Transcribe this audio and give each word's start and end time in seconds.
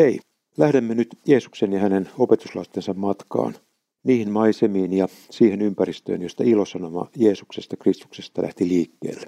Hei, 0.00 0.20
lähdemme 0.56 0.94
nyt 0.94 1.08
Jeesuksen 1.26 1.72
ja 1.72 1.80
hänen 1.80 2.08
opetuslastensa 2.18 2.94
matkaan 2.94 3.54
niihin 4.04 4.30
maisemiin 4.30 4.92
ja 4.92 5.08
siihen 5.30 5.62
ympäristöön, 5.62 6.22
josta 6.22 6.44
ilosanoma 6.44 7.08
Jeesuksesta 7.16 7.76
Kristuksesta 7.76 8.42
lähti 8.42 8.68
liikkeelle. 8.68 9.26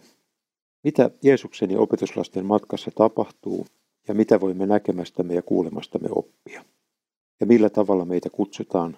Mitä 0.85 1.11
Jeesuksen 1.23 1.71
ja 1.71 1.81
opetuslasten 1.81 2.47
matkassa 2.47 2.91
tapahtuu 2.95 3.67
ja 4.09 4.15
mitä 4.15 4.41
voimme 4.41 4.67
näkemästämme 4.67 5.35
ja 5.35 5.43
kuulemastamme 5.43 6.09
oppia? 6.11 6.65
Ja 7.41 7.47
millä 7.47 7.71
tavalla 7.71 8.05
meitä 8.05 8.31
kutsutaan 8.31 8.97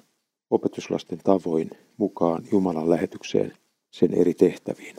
opetuslasten 0.50 1.18
tavoin 1.18 1.70
mukaan 1.96 2.44
Jumalan 2.52 2.90
lähetykseen 2.90 3.52
sen 3.90 4.14
eri 4.14 4.34
tehtäviin? 4.34 4.96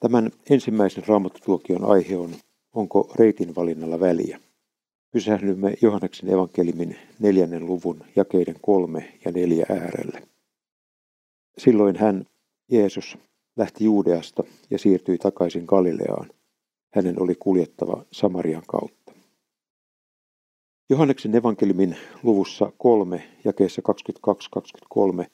Tämän 0.00 0.30
ensimmäisen 0.50 1.06
raamattutuokion 1.06 1.84
aihe 1.84 2.16
on, 2.16 2.30
onko 2.72 3.12
reitin 3.18 3.54
valinnalla 3.54 4.00
väliä? 4.00 4.45
Pysähdymme 5.10 5.74
Johanneksen 5.82 6.30
evankelimin 6.30 6.96
neljännen 7.18 7.66
luvun 7.66 8.04
jakeiden 8.16 8.56
kolme 8.60 9.18
ja 9.24 9.32
neljä 9.32 9.66
äärelle. 9.68 10.22
Silloin 11.58 11.96
hän, 11.96 12.26
Jeesus, 12.68 13.18
lähti 13.56 13.84
Juudeasta 13.84 14.44
ja 14.70 14.78
siirtyi 14.78 15.18
takaisin 15.18 15.64
Galileaan. 15.66 16.30
Hänen 16.94 17.22
oli 17.22 17.34
kuljettava 17.34 18.04
Samarian 18.12 18.62
kautta. 18.66 19.12
Johanneksen 20.90 21.34
evankelimin 21.34 21.96
luvussa 22.22 22.72
kolme 22.78 23.22
jakeessa 23.44 23.82
22-23 25.22 25.26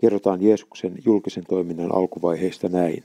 kerrotaan 0.00 0.42
Jeesuksen 0.42 0.94
julkisen 1.04 1.44
toiminnan 1.48 1.94
alkuvaiheista 1.94 2.68
näin. 2.68 3.04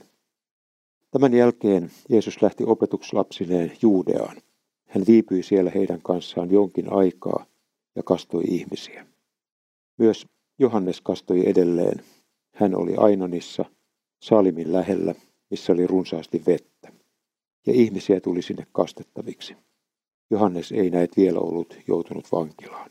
Tämän 1.10 1.34
jälkeen 1.34 1.90
Jeesus 2.08 2.42
lähti 2.42 2.64
opetukslapsineen 2.64 3.72
Juudeaan. 3.82 4.36
Hän 4.86 5.04
viipyi 5.06 5.42
siellä 5.42 5.70
heidän 5.70 6.02
kanssaan 6.02 6.50
jonkin 6.50 6.92
aikaa 6.92 7.46
ja 7.94 8.02
kastoi 8.02 8.42
ihmisiä. 8.48 9.06
Myös 9.98 10.26
Johannes 10.58 11.00
kastoi 11.00 11.48
edelleen. 11.48 12.04
Hän 12.54 12.74
oli 12.74 12.96
Ainonissa, 12.96 13.64
Salimin 14.22 14.72
lähellä, 14.72 15.14
missä 15.50 15.72
oli 15.72 15.86
runsaasti 15.86 16.42
vettä. 16.46 16.92
Ja 17.66 17.72
ihmisiä 17.72 18.20
tuli 18.20 18.42
sinne 18.42 18.66
kastettaviksi. 18.72 19.56
Johannes 20.30 20.72
ei 20.72 20.90
näet 20.90 21.16
vielä 21.16 21.38
ollut 21.38 21.76
joutunut 21.88 22.32
vankilaan. 22.32 22.90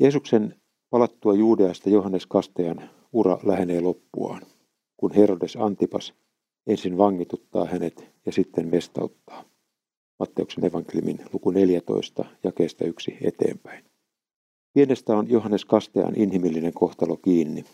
Jeesuksen 0.00 0.54
palattua 0.90 1.34
Juudeasta 1.34 1.90
Johannes 1.90 2.26
Kastajan 2.26 2.90
ura 3.12 3.38
lähenee 3.42 3.80
loppuaan, 3.80 4.42
kun 4.96 5.14
Herodes 5.14 5.56
Antipas 5.56 6.14
ensin 6.66 6.98
vangituttaa 6.98 7.64
hänet 7.64 8.10
ja 8.26 8.32
sitten 8.32 8.68
mestauttaa. 8.68 9.44
Matteuksen 10.18 10.64
evankeliumin 10.64 11.18
luku 11.32 11.50
14, 11.50 12.24
jakeesta 12.44 12.84
yksi 12.84 13.16
eteenpäin. 13.20 13.84
Pienestä 14.74 15.16
on 15.16 15.30
Johannes 15.30 15.64
Kastean 15.64 16.16
inhimillinen 16.16 16.72
kohtalo 16.72 17.16
kiinni, 17.16 17.64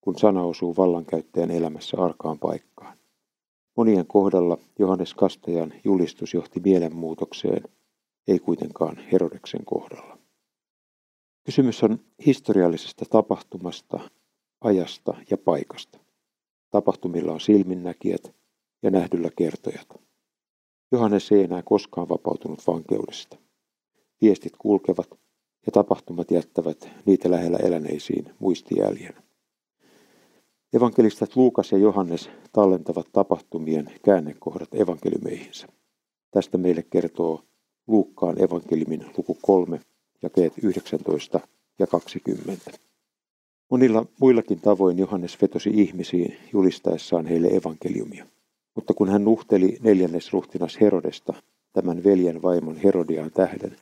kun 0.00 0.18
sana 0.18 0.42
osuu 0.42 0.76
vallankäyttäjän 0.76 1.50
elämässä 1.50 1.96
arkaan 2.00 2.38
paikkaan. 2.38 2.98
Monien 3.76 4.06
kohdalla 4.06 4.58
Johannes 4.78 5.14
Kastajan 5.14 5.74
julistus 5.84 6.34
johti 6.34 6.60
mielenmuutokseen, 6.60 7.62
ei 8.28 8.38
kuitenkaan 8.38 8.96
Herodeksen 9.12 9.64
kohdalla. 9.64 10.18
Kysymys 11.44 11.82
on 11.82 11.98
historiallisesta 12.26 13.04
tapahtumasta, 13.10 14.10
ajasta 14.60 15.14
ja 15.30 15.38
paikasta. 15.38 15.98
Tapahtumilla 16.70 17.32
on 17.32 17.40
silminnäkijät 17.40 18.34
ja 18.82 18.90
nähdyllä 18.90 19.30
kertojat. 19.36 20.05
Johannes 20.96 21.32
ei 21.32 21.42
enää 21.42 21.62
koskaan 21.62 22.08
vapautunut 22.08 22.66
vankeudesta. 22.66 23.36
Viestit 24.22 24.52
kulkevat 24.58 25.10
ja 25.66 25.72
tapahtumat 25.72 26.30
jättävät 26.30 26.88
niitä 27.06 27.30
lähellä 27.30 27.58
eläneisiin 27.58 28.24
muistijäljen. 28.38 29.14
Evankelistat 30.72 31.36
Luukas 31.36 31.72
ja 31.72 31.78
Johannes 31.78 32.30
tallentavat 32.52 33.06
tapahtumien 33.12 33.90
käännekohdat 34.04 34.68
evankeliumeihinsa. 34.74 35.66
Tästä 36.30 36.58
meille 36.58 36.82
kertoo 36.82 37.42
Luukkaan 37.86 38.42
evankeliumin 38.42 39.06
luku 39.16 39.38
3, 39.42 39.80
jakeet 40.22 40.52
19 40.62 41.40
ja 41.78 41.86
20. 41.86 42.70
Monilla 43.70 44.06
muillakin 44.20 44.60
tavoin 44.60 44.98
Johannes 44.98 45.42
vetosi 45.42 45.70
ihmisiin 45.74 46.36
julistaessaan 46.52 47.26
heille 47.26 47.48
evankeliumia. 47.48 48.26
Mutta 48.76 48.94
kun 48.94 49.08
hän 49.08 49.24
nuhteli 49.24 49.78
neljännes 49.80 50.32
ruhtinas 50.32 50.80
Herodesta, 50.80 51.34
tämän 51.72 52.04
veljen 52.04 52.42
vaimon 52.42 52.76
Herodiaan 52.76 53.30
tähden, 53.30 53.76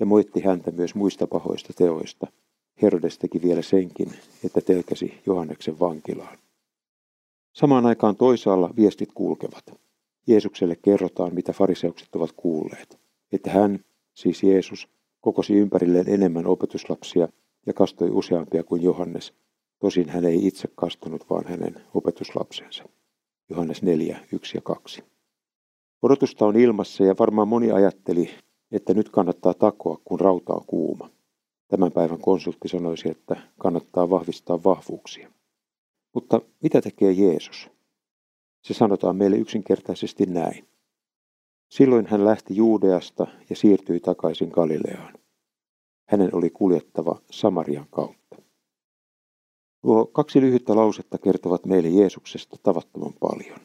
ja 0.00 0.06
moitti 0.06 0.40
häntä 0.40 0.70
myös 0.70 0.94
muista 0.94 1.26
pahoista 1.26 1.72
teoista, 1.72 2.26
Herodes 2.82 3.18
teki 3.18 3.42
vielä 3.42 3.62
senkin, 3.62 4.12
että 4.44 4.60
telkäsi 4.60 5.14
Johanneksen 5.26 5.80
vankilaan. 5.80 6.38
Samaan 7.52 7.86
aikaan 7.86 8.16
toisaalla 8.16 8.70
viestit 8.76 9.12
kulkevat. 9.14 9.64
Jeesukselle 10.26 10.76
kerrotaan, 10.76 11.34
mitä 11.34 11.52
fariseukset 11.52 12.16
ovat 12.16 12.32
kuulleet, 12.36 12.98
että 13.32 13.50
hän, 13.50 13.84
siis 14.14 14.42
Jeesus, 14.42 14.88
kokosi 15.20 15.54
ympärilleen 15.54 16.08
enemmän 16.08 16.46
opetuslapsia 16.46 17.28
ja 17.66 17.72
kastoi 17.72 18.10
useampia 18.10 18.64
kuin 18.64 18.82
Johannes. 18.82 19.32
Tosin 19.78 20.08
hän 20.08 20.24
ei 20.24 20.46
itse 20.46 20.68
kastunut, 20.74 21.30
vaan 21.30 21.44
hänen 21.46 21.80
opetuslapsensa. 21.94 22.84
Johannes 23.48 23.82
4, 23.82 24.18
1 24.32 24.56
ja 24.56 24.60
2. 24.60 25.04
Odotusta 26.02 26.46
on 26.46 26.56
ilmassa 26.56 27.04
ja 27.04 27.14
varmaan 27.18 27.48
moni 27.48 27.70
ajatteli, 27.70 28.30
että 28.72 28.94
nyt 28.94 29.08
kannattaa 29.08 29.54
takoa, 29.54 30.00
kun 30.04 30.20
rauta 30.20 30.52
on 30.52 30.64
kuuma. 30.66 31.10
Tämän 31.68 31.92
päivän 31.92 32.20
konsultti 32.20 32.68
sanoisi, 32.68 33.10
että 33.10 33.36
kannattaa 33.58 34.10
vahvistaa 34.10 34.64
vahvuuksia. 34.64 35.32
Mutta 36.14 36.40
mitä 36.62 36.80
tekee 36.80 37.12
Jeesus? 37.12 37.70
Se 38.62 38.74
sanotaan 38.74 39.16
meille 39.16 39.36
yksinkertaisesti 39.36 40.26
näin. 40.26 40.68
Silloin 41.68 42.06
hän 42.06 42.24
lähti 42.24 42.56
Juudeasta 42.56 43.26
ja 43.50 43.56
siirtyi 43.56 44.00
takaisin 44.00 44.48
Galileaan. 44.48 45.14
Hänen 46.08 46.34
oli 46.34 46.50
kuljettava 46.50 47.20
Samarian 47.30 47.86
kautta. 47.90 48.25
Nuo 49.82 50.06
kaksi 50.06 50.40
lyhyttä 50.40 50.76
lausetta 50.76 51.18
kertovat 51.18 51.66
meille 51.66 51.88
Jeesuksesta 51.88 52.56
tavattoman 52.62 53.12
paljon. 53.20 53.60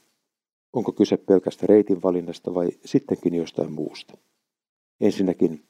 Onko 0.73 0.91
kyse 0.91 1.17
pelkästä 1.17 1.67
reitin 1.67 2.01
valinnasta 2.01 2.53
vai 2.53 2.69
sittenkin 2.85 3.33
jostain 3.33 3.71
muusta? 3.71 4.17
Ensinnäkin 5.01 5.63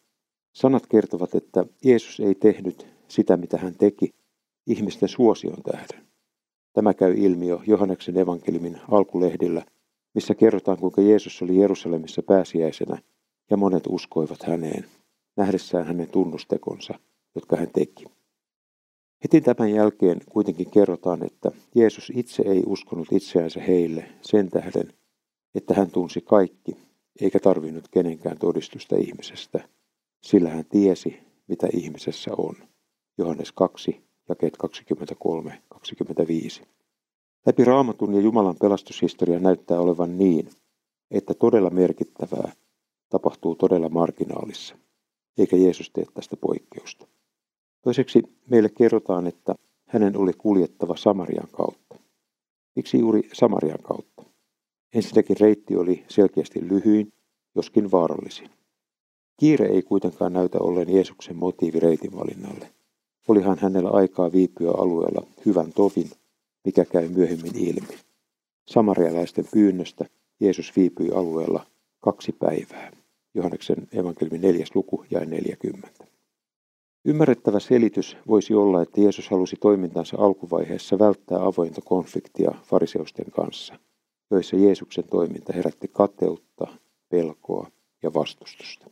sanat 0.54 0.88
kertovat, 0.88 1.36
että 1.36 1.66
Jeesus 1.86 2.20
ei 2.20 2.36
tehnyt 2.36 2.88
sitä, 3.08 3.38
mitä 3.38 3.58
hän 3.58 3.76
teki, 3.76 4.10
ihmisten 4.68 5.10
suosion 5.10 5.64
tähden. 5.64 6.08
Tämä 6.74 6.94
käy 6.94 7.14
ilmi 7.18 7.48
jo 7.48 7.62
Johanneksen 7.68 8.18
evankelimin 8.18 8.78
alkulehdillä, 8.92 9.66
missä 10.16 10.36
kerrotaan, 10.36 10.78
kuinka 10.78 11.02
Jeesus 11.02 11.42
oli 11.42 11.58
Jerusalemissa 11.58 12.24
pääsiäisenä 12.24 13.02
ja 13.50 13.58
monet 13.58 13.84
uskoivat 13.90 14.44
häneen, 14.44 14.86
nähdessään 15.38 15.86
hänen 15.86 16.10
tunnustekonsa, 16.10 17.00
jotka 17.36 17.56
hän 17.56 17.72
teki. 17.74 18.06
Heti 19.24 19.42
tämän 19.42 19.72
jälkeen 19.72 20.22
kuitenkin 20.30 20.72
kerrotaan, 20.72 21.26
että 21.26 21.52
Jeesus 21.76 22.12
itse 22.16 22.44
ei 22.46 22.64
uskonut 22.66 23.08
itseänsä 23.12 23.62
heille 23.62 24.06
sen 24.22 24.50
tähden, 24.50 24.94
että 25.56 25.74
hän 25.74 25.92
tunsi 25.92 26.22
kaikki, 26.22 26.78
eikä 27.22 27.40
tarvinnut 27.40 27.88
kenenkään 27.92 28.38
todistusta 28.38 28.96
ihmisestä, 28.96 29.70
sillä 30.22 30.50
hän 30.50 30.66
tiesi, 30.66 31.20
mitä 31.48 31.68
ihmisessä 31.74 32.32
on. 32.38 32.56
Johannes 33.18 33.52
2, 33.52 34.02
jakeet 34.30 34.58
23-25. 36.62 36.66
Läpi 37.46 37.66
raamatun 37.66 38.14
ja 38.14 38.22
Jumalan 38.22 38.56
pelastushistoria 38.62 39.40
näyttää 39.40 39.80
olevan 39.80 40.18
niin, 40.18 40.50
että 41.12 41.34
todella 41.34 41.70
merkittävää 41.70 42.52
tapahtuu 43.10 43.56
todella 43.56 43.90
marginaalissa, 43.90 44.76
eikä 45.38 45.56
Jeesus 45.56 45.90
tee 45.90 46.06
tästä 46.14 46.38
poikkeusta. 46.38 47.11
Toiseksi 47.82 48.24
meille 48.50 48.70
kerrotaan, 48.70 49.28
että 49.28 49.56
hänen 49.88 50.18
oli 50.18 50.34
kuljettava 50.34 50.96
Samarian 50.96 51.48
kautta. 51.52 51.96
Miksi 52.76 53.00
juuri 53.00 53.30
Samarian 53.34 53.80
kautta? 53.84 54.24
Ensinnäkin 54.94 55.38
reitti 55.40 55.76
oli 55.76 56.06
selkeästi 56.08 56.68
lyhyin, 56.70 57.14
joskin 57.56 57.92
vaarallisin. 57.92 58.50
Kiire 59.40 59.66
ei 59.66 59.82
kuitenkaan 59.82 60.34
näytä 60.34 60.60
olleen 60.60 60.94
Jeesuksen 60.94 61.36
motiivi 61.36 61.80
reitin 61.80 62.16
valinnalle. 62.16 62.72
Olihan 63.28 63.58
hänellä 63.62 63.90
aikaa 63.90 64.32
viipyä 64.32 64.72
alueella 64.72 65.28
hyvän 65.46 65.74
tovin, 65.74 66.12
mikä 66.66 66.86
käy 66.86 67.10
myöhemmin 67.10 67.58
ilmi. 67.58 67.98
Samarialaisten 68.68 69.46
pyynnöstä 69.54 70.06
Jeesus 70.40 70.76
viipyi 70.76 71.10
alueella 71.10 71.66
kaksi 72.00 72.32
päivää. 72.32 72.92
Johanneksen 73.34 73.88
evankeliumin 73.94 74.42
neljäs 74.42 74.76
luku 74.76 75.06
ja 75.12 75.26
40. 75.26 76.11
Ymmärrettävä 77.06 77.60
selitys 77.60 78.18
voisi 78.28 78.54
olla, 78.54 78.82
että 78.82 79.02
Jeesus 79.02 79.30
halusi 79.30 79.56
toimintansa 79.60 80.18
alkuvaiheessa 80.20 81.00
välttää 81.00 81.46
avointa 81.46 81.82
konfliktia 81.82 82.52
fariseusten 82.64 83.32
kanssa, 83.32 83.80
joissa 84.32 84.56
Jeesuksen 84.56 85.04
toiminta 85.04 85.54
herätti 85.54 85.88
kateutta, 85.88 86.68
pelkoa 87.10 87.72
ja 88.04 88.14
vastustusta. 88.14 88.90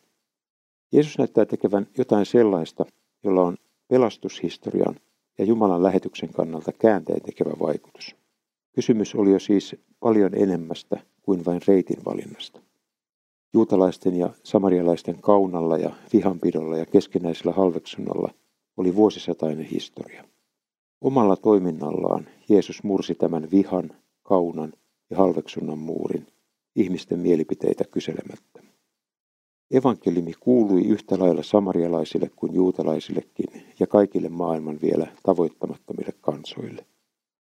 Jeesus 0.92 1.18
näyttää 1.18 1.46
tekevän 1.46 1.88
jotain 1.98 2.26
sellaista, 2.26 2.86
jolla 3.24 3.42
on 3.42 3.58
pelastushistorian 3.88 4.96
ja 5.38 5.46
Jumalan 5.46 5.84
lähetyksen 5.84 6.34
kannalta 6.34 6.72
käänteen 6.72 7.22
tekevä 7.22 7.52
vaikutus. 7.60 8.16
Kysymys 8.76 9.16
oli 9.16 9.32
jo 9.32 9.40
siis 9.40 9.76
paljon 10.00 10.36
enemmästä 10.36 10.98
kuin 11.22 11.46
vain 11.46 11.62
reitin 11.68 12.06
valinnasta. 12.06 12.62
Juutalaisten 13.54 14.16
ja 14.16 14.30
samarialaisten 14.44 15.22
kaunalla 15.22 15.78
ja 15.78 15.92
vihanpidolla 16.14 16.78
ja 16.78 16.86
keskinäisellä 16.86 17.52
halveksunnalla 17.52 18.34
oli 18.78 18.96
vuosisatainen 18.96 19.66
historia. 19.66 20.24
Omalla 21.02 21.36
toiminnallaan 21.36 22.28
Jeesus 22.50 22.84
mursi 22.84 23.16
tämän 23.16 23.52
vihan, 23.52 23.92
kaunan 24.24 24.74
ja 25.10 25.18
halveksunnan 25.18 25.78
muurin 25.78 26.28
ihmisten 26.76 27.20
mielipiteitä 27.20 27.84
kyselemättä. 27.92 28.64
Evankeliumi 29.72 30.34
kuului 30.40 30.86
yhtä 30.86 31.20
lailla 31.20 31.44
samarialaisille 31.44 32.32
kuin 32.36 32.54
juutalaisillekin 32.54 33.64
ja 33.80 33.88
kaikille 33.88 34.30
maailman 34.30 34.80
vielä 34.82 35.08
tavoittamattomille 35.24 36.14
kansoille. 36.22 36.86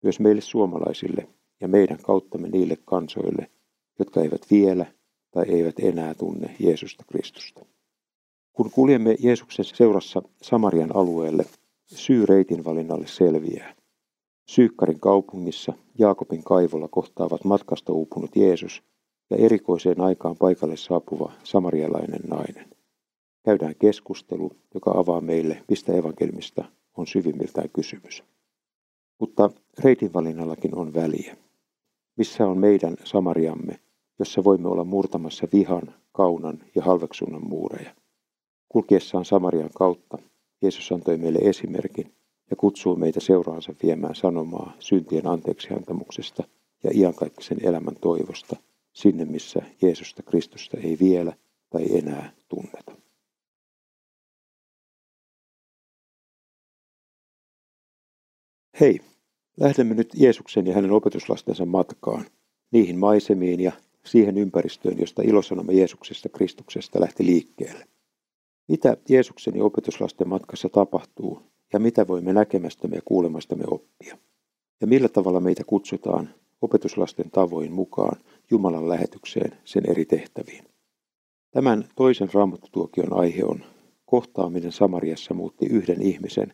Myös 0.03 0.19
meille 0.19 0.42
suomalaisille 0.42 1.27
ja 1.62 1.68
meidän 1.68 1.98
kauttamme 2.03 2.48
niille 2.50 2.77
kansoille, 2.86 3.50
jotka 4.00 4.21
eivät 4.21 4.42
vielä 4.51 4.86
tai 5.38 5.45
eivät 5.50 5.80
enää 5.80 6.13
tunne 6.13 6.56
Jeesusta 6.60 7.04
Kristusta. 7.12 7.66
Kun 8.54 8.72
kuljemme 8.72 9.16
Jeesuksen 9.19 9.66
seurassa 9.66 10.22
Samarian 10.42 10.95
alueelle, 10.95 11.45
syy 11.86 12.25
reitin 12.25 12.66
valinnalle 12.66 13.07
selviää. 13.07 13.75
Syykkarin 14.50 15.00
kaupungissa 15.00 15.74
Jaakobin 16.00 16.44
kaivolla 16.44 16.88
kohtaavat 16.88 17.44
matkasta 17.44 17.94
uupunut 17.94 18.36
Jeesus 18.36 18.84
ja 19.30 19.38
erikoiseen 19.38 20.01
aikaan 20.01 20.36
paikalle 20.38 20.78
saapuva 20.78 21.31
samarialainen 21.44 22.22
nainen. 22.30 22.69
Käydään 23.45 23.75
keskustelu, 23.80 24.51
joka 24.74 24.92
avaa 24.92 25.22
meille, 25.22 25.63
mistä 25.69 25.94
evankelmista 25.94 26.66
on 26.95 27.07
syvimmiltään 27.07 27.69
kysymys. 27.69 28.24
Mutta 29.19 29.50
reitinvalinnallakin 29.84 30.75
on 30.75 30.94
väliä. 30.94 31.38
Missä 32.16 32.48
on 32.48 32.57
meidän 32.57 32.95
Samariamme, 33.04 33.80
jossa 34.19 34.44
voimme 34.44 34.69
olla 34.69 34.84
murtamassa 34.84 35.48
vihan, 35.54 35.94
kaunan 36.12 36.60
ja 36.75 36.84
halveksunnan 36.84 37.48
muureja? 37.48 37.96
Kulkiessaan 38.69 39.25
Samarian 39.25 39.69
kautta 39.75 40.18
Jeesus 40.62 40.92
antoi 40.92 41.18
meille 41.18 41.40
esimerkin 41.40 42.16
ja 42.50 42.56
kutsuu 42.56 42.96
meitä 42.96 43.19
seuraansa 43.19 43.74
viemään 43.84 44.16
sanomaa 44.16 44.74
syntien 44.80 45.28
anteeksiantamuksesta 45.28 46.44
ja 46.84 46.92
iankaikkisen 46.94 47.66
elämän 47.66 47.96
toivosta 48.02 48.56
sinne, 48.94 49.25
missä 49.25 49.62
Jeesusta 49.81 50.24
Kristusta 50.24 50.78
ei 50.78 50.98
vielä 51.02 51.34
tai 51.70 51.98
enää 51.98 52.31
tunneta. 52.48 52.92
Hei, 58.80 59.00
lähdemme 59.60 59.96
nyt 59.96 60.10
Jeesuksen 60.16 60.68
ja 60.68 60.74
hänen 60.74 60.92
opetuslastensa 60.92 61.66
matkaan, 61.66 62.25
niihin 62.72 62.98
maisemiin 62.98 63.60
ja 63.60 63.72
siihen 64.07 64.38
ympäristöön, 64.38 65.00
josta 65.00 65.21
ilosanomme 65.21 65.74
Jeesuksesta 65.74 66.30
Kristuksesta 66.30 67.01
lähti 67.01 67.25
liikkeelle. 67.25 67.86
Mitä 68.68 68.98
Jeesuksen 69.09 69.56
ja 69.56 69.63
opetuslasten 69.63 70.27
matkassa 70.27 70.69
tapahtuu 70.69 71.42
ja 71.74 71.80
mitä 71.80 72.07
voimme 72.07 72.33
näkemästämme 72.33 72.95
ja 72.95 73.01
kuulemastamme 73.06 73.63
oppia? 73.68 74.18
Ja 74.81 74.88
millä 74.88 75.09
tavalla 75.09 75.39
meitä 75.39 75.63
kutsutaan 75.63 76.30
opetuslasten 76.62 77.31
tavoin 77.31 77.71
mukaan 77.71 78.19
Jumalan 78.51 78.89
lähetykseen 78.89 79.57
sen 79.65 79.89
eri 79.89 80.06
tehtäviin? 80.06 80.65
Tämän 81.51 81.86
toisen 81.95 82.30
raamattutuokion 82.33 83.13
aihe 83.13 83.44
on 83.44 83.63
kohtaaminen 84.06 84.71
Samariassa 84.71 85.33
muutti 85.33 85.65
yhden 85.65 86.01
ihmisen 86.01 86.53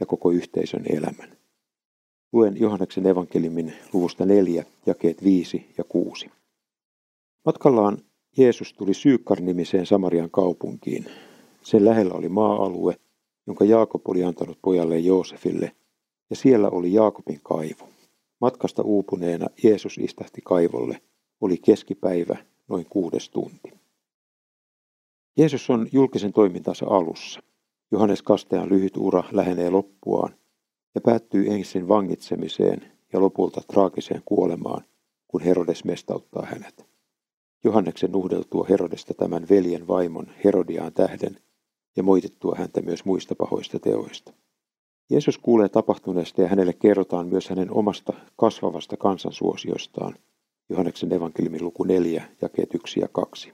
ja 0.00 0.06
koko 0.06 0.30
yhteisön 0.30 0.84
elämän. 0.88 1.36
Luen 2.32 2.60
Johanneksen 2.60 3.06
evankelimin 3.06 3.72
luvusta 3.92 4.26
4, 4.26 4.64
jakeet 4.86 5.24
5 5.24 5.66
ja 5.78 5.84
6. 5.84 6.30
Matkallaan 7.44 7.98
Jeesus 8.38 8.72
tuli 8.72 8.94
Syykkar-nimiseen 8.94 9.86
Samarian 9.86 10.30
kaupunkiin, 10.30 11.06
sen 11.62 11.84
lähellä 11.84 12.14
oli 12.14 12.28
maa-alue, 12.28 12.96
jonka 13.46 13.64
Jaakob 13.64 14.08
oli 14.08 14.24
antanut 14.24 14.58
pojalle 14.62 14.98
Joosefille, 14.98 15.72
ja 16.30 16.36
siellä 16.36 16.70
oli 16.70 16.92
Jaakobin 16.92 17.40
kaivo. 17.42 17.88
Matkasta 18.40 18.82
uupuneena 18.82 19.46
Jeesus 19.62 19.98
istahti 19.98 20.40
kaivolle. 20.44 21.02
Oli 21.40 21.56
keskipäivä, 21.56 22.36
noin 22.68 22.86
kuudes 22.90 23.30
tunti. 23.30 23.72
Jeesus 25.36 25.70
on 25.70 25.88
julkisen 25.92 26.32
toimintansa 26.32 26.86
alussa. 26.86 27.40
Johannes 27.92 28.22
Kastean 28.22 28.68
lyhyt 28.68 28.96
ura 28.96 29.24
lähenee 29.32 29.70
loppuaan 29.70 30.34
ja 30.94 31.00
päättyy 31.00 31.46
ensin 31.46 31.88
vangitsemiseen 31.88 32.92
ja 33.12 33.20
lopulta 33.20 33.60
traagiseen 33.72 34.22
kuolemaan, 34.24 34.84
kun 35.28 35.40
Herodes 35.40 35.84
mestauttaa 35.84 36.46
hänet. 36.46 36.97
Johanneksen 37.64 38.12
nuhdeltua 38.12 38.66
Herodesta 38.68 39.14
tämän 39.14 39.46
veljen 39.50 39.88
vaimon 39.88 40.26
Herodiaan 40.44 40.92
tähden 40.92 41.36
ja 41.96 42.02
moitettua 42.02 42.54
häntä 42.58 42.82
myös 42.82 43.04
muista 43.04 43.34
pahoista 43.34 43.78
teoista. 43.78 44.32
Jeesus 45.10 45.38
kuulee 45.38 45.68
tapahtuneesta 45.68 46.42
ja 46.42 46.48
hänelle 46.48 46.72
kerrotaan 46.72 47.26
myös 47.26 47.48
hänen 47.48 47.70
omasta 47.70 48.12
kasvavasta 48.36 48.96
kansansuosiostaan, 48.96 50.14
Johanneksen 50.68 51.12
evankeliumin 51.12 51.64
luku 51.64 51.84
4, 51.84 52.24
jakeet 52.42 52.74
1 52.74 53.00
ja 53.00 53.08
2. 53.12 53.52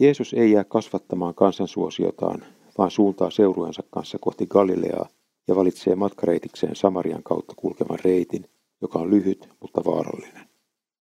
Jeesus 0.00 0.34
ei 0.34 0.52
jää 0.52 0.64
kasvattamaan 0.64 1.34
kansansuosiotaan, 1.34 2.44
vaan 2.78 2.90
suuntaa 2.90 3.30
seurueensa 3.30 3.82
kanssa 3.90 4.18
kohti 4.20 4.46
Galileaa 4.46 5.08
ja 5.48 5.56
valitsee 5.56 5.94
matkareitikseen 5.94 6.76
Samarian 6.76 7.22
kautta 7.22 7.54
kulkevan 7.56 7.98
reitin, 8.04 8.44
joka 8.80 8.98
on 8.98 9.10
lyhyt, 9.10 9.48
mutta 9.60 9.84
vaarallinen. 9.84 10.53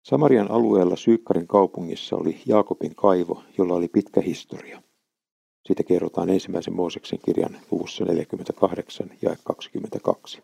Samarian 0.03 0.51
alueella 0.51 0.97
Syykkarin 0.97 1.47
kaupungissa 1.47 2.17
oli 2.17 2.41
Jaakobin 2.47 2.95
kaivo, 2.95 3.43
jolla 3.59 3.75
oli 3.75 3.89
pitkä 3.89 4.21
historia. 4.21 4.83
Siitä 5.67 5.83
kerrotaan 5.83 6.31
ensimmäisen 6.31 6.77
Mooseksen 6.77 7.19
kirjan 7.25 7.59
luvussa 7.71 8.05
48 8.05 9.11
ja 9.23 9.37
22. 9.45 10.43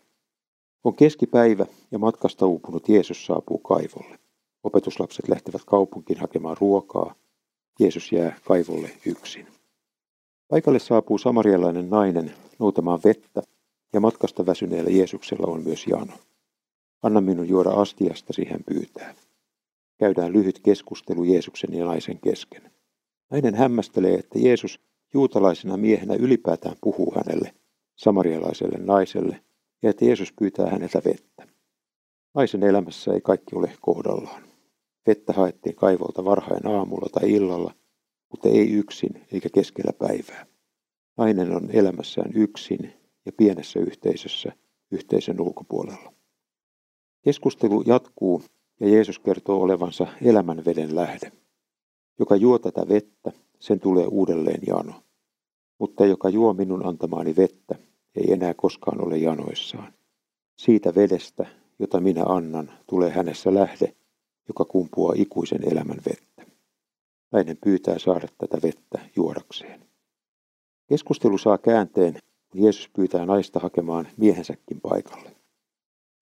On 0.83 0.95
keskipäivä 0.95 1.65
ja 1.91 1.99
matkasta 1.99 2.45
uupunut 2.45 2.89
Jeesus 2.89 3.25
saapuu 3.25 3.57
kaivolle. 3.57 4.19
Opetuslapset 4.63 5.29
lähtevät 5.29 5.61
kaupunkiin 5.65 6.19
hakemaan 6.19 6.57
ruokaa. 6.59 7.15
Jeesus 7.79 8.11
jää 8.11 8.39
kaivolle 8.47 8.91
yksin. 9.05 9.47
Paikalle 10.47 10.79
saapuu 10.79 11.17
samarialainen 11.17 11.89
nainen 11.89 12.33
noutamaan 12.59 12.99
vettä 13.03 13.41
ja 13.93 13.99
matkasta 13.99 14.45
väsyneellä 14.45 14.89
Jeesuksella 14.89 15.47
on 15.47 15.63
myös 15.63 15.87
jano. 15.87 16.13
Anna 17.03 17.21
minun 17.21 17.49
juoda 17.49 17.69
astiasta, 17.69 18.33
siihen 18.33 18.63
pyytää. 18.63 19.15
Käydään 19.99 20.33
lyhyt 20.33 20.59
keskustelu 20.59 21.23
Jeesuksen 21.23 21.73
ja 21.73 21.85
naisen 21.85 22.19
kesken. 22.19 22.71
Nainen 23.29 23.55
hämmästelee, 23.55 24.13
että 24.13 24.39
Jeesus 24.39 24.79
juutalaisena 25.13 25.77
miehenä 25.77 26.13
ylipäätään 26.13 26.75
puhuu 26.81 27.13
hänelle, 27.15 27.53
samarialaiselle 27.95 28.77
naiselle, 28.77 29.41
ja 29.81 29.89
että 29.89 30.05
Jeesus 30.05 30.33
pyytää 30.39 30.69
häneltä 30.69 31.01
vettä. 31.05 31.47
Naisen 32.33 32.63
elämässä 32.63 33.13
ei 33.13 33.21
kaikki 33.21 33.55
ole 33.55 33.73
kohdallaan. 33.81 34.43
Vettä 35.07 35.33
haettiin 35.33 35.75
kaivolta 35.75 36.25
varhain 36.25 36.67
aamulla 36.67 37.09
tai 37.11 37.31
illalla, 37.31 37.73
mutta 38.29 38.49
ei 38.49 38.71
yksin 38.71 39.25
eikä 39.31 39.49
keskellä 39.53 39.93
päivää. 39.93 40.45
Nainen 41.17 41.55
on 41.55 41.69
elämässään 41.71 42.31
yksin 42.35 42.93
ja 43.25 43.31
pienessä 43.31 43.79
yhteisössä 43.79 44.51
yhteisön 44.91 45.41
ulkopuolella. 45.41 46.13
Keskustelu 47.23 47.83
jatkuu 47.85 48.43
ja 48.79 48.89
Jeesus 48.89 49.19
kertoo 49.19 49.61
olevansa 49.61 50.07
elämän 50.21 50.65
veden 50.65 50.95
lähde. 50.95 51.31
Joka 52.19 52.35
juo 52.35 52.59
tätä 52.59 52.87
vettä, 52.87 53.31
sen 53.59 53.79
tulee 53.79 54.07
uudelleen 54.07 54.61
jano. 54.67 54.93
Mutta 55.79 56.05
joka 56.05 56.29
juo 56.29 56.53
minun 56.53 56.85
antamaani 56.85 57.35
vettä, 57.35 57.75
ei 58.15 58.33
enää 58.33 58.53
koskaan 58.53 59.05
ole 59.05 59.17
janoissaan. 59.17 59.93
Siitä 60.55 60.95
vedestä, 60.95 61.45
jota 61.79 61.99
minä 61.99 62.23
annan, 62.25 62.71
tulee 62.87 63.09
hänessä 63.09 63.53
lähde, 63.53 63.95
joka 64.47 64.65
kumpuaa 64.65 65.13
ikuisen 65.17 65.71
elämän 65.71 65.99
vettä. 66.05 66.51
Nainen 67.31 67.57
pyytää 67.63 67.99
saada 67.99 68.27
tätä 68.37 68.57
vettä 68.63 68.99
juodakseen. 69.15 69.89
Keskustelu 70.87 71.37
saa 71.37 71.57
käänteen, 71.57 72.13
kun 72.49 72.63
Jeesus 72.63 72.89
pyytää 72.89 73.25
naista 73.25 73.59
hakemaan 73.59 74.07
miehensäkin 74.17 74.81
paikalle. 74.81 75.38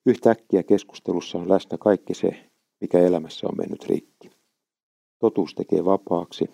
Yhtäkkiä 0.08 0.64
keskustelussa 0.64 1.38
on 1.38 1.50
läsnä 1.50 1.78
kaikki 1.78 2.14
se, 2.14 2.50
mikä 2.82 3.00
elämässä 3.00 3.48
on 3.48 3.58
mennyt 3.58 3.86
rikki. 3.86 4.32
Totuus 5.20 5.56
tekee 5.56 5.86
vapaaksi 5.86 6.46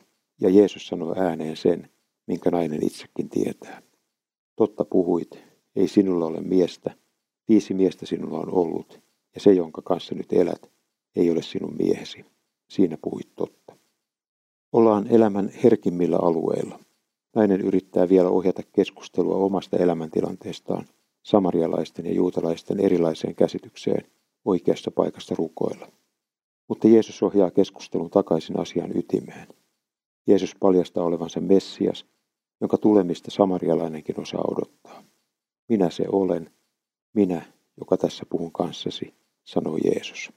ja 0.42 0.50
Jeesus 0.50 0.88
sanoi 0.88 1.14
ääneen 1.18 1.58
sen, 1.58 1.90
minkä 2.28 2.52
nainen 2.52 2.86
itsekin 2.86 3.30
tietää. 3.30 3.82
Totta 4.56 4.86
puhuit, 4.86 5.44
ei 5.76 5.88
sinulla 5.88 6.26
ole 6.26 6.42
miestä, 6.42 6.96
viisi 7.50 7.74
miestä 7.74 8.06
sinulla 8.06 8.40
on 8.40 8.54
ollut, 8.54 9.02
ja 9.36 9.42
se, 9.42 9.54
jonka 9.54 9.82
kanssa 9.82 10.16
nyt 10.16 10.34
elät, 10.34 10.72
ei 11.16 11.32
ole 11.32 11.42
sinun 11.42 11.76
miehesi. 11.78 12.26
Siinä 12.70 12.98
puhuit 13.02 13.36
totta. 13.36 13.76
Ollaan 14.72 15.08
elämän 15.08 15.52
herkimmillä 15.64 16.18
alueilla. 16.22 16.80
nainen 17.36 17.62
yrittää 17.62 18.10
vielä 18.10 18.30
ohjata 18.30 18.62
keskustelua 18.76 19.36
omasta 19.36 19.78
elämäntilanteestaan 19.78 20.88
samarialaisten 21.24 22.06
ja 22.06 22.14
juutalaisten 22.14 22.80
erilaiseen 22.80 23.36
käsitykseen 23.36 24.12
oikeassa 24.46 24.92
paikassa 24.92 25.36
rukoilla. 25.38 25.88
Mutta 26.68 26.88
Jeesus 26.88 27.24
ohjaa 27.24 27.52
keskustelun 27.52 28.10
takaisin 28.10 28.60
asian 28.60 28.98
ytimeen. 28.98 29.48
Jeesus 30.28 30.56
paljastaa 30.60 31.04
olevansa 31.04 31.40
Messias, 31.40 32.06
jonka 32.62 32.78
tulemista 32.78 33.32
samarialainenkin 33.32 34.20
osaa 34.20 34.44
odottaa. 34.52 35.04
Minä 35.70 35.90
se 35.90 36.06
olen, 36.12 36.52
minä, 37.14 37.46
joka 37.78 37.98
tässä 37.98 38.26
puhun 38.30 38.52
kanssasi, 38.52 39.14
sanoi 39.44 39.80
Jeesus. 39.84 40.32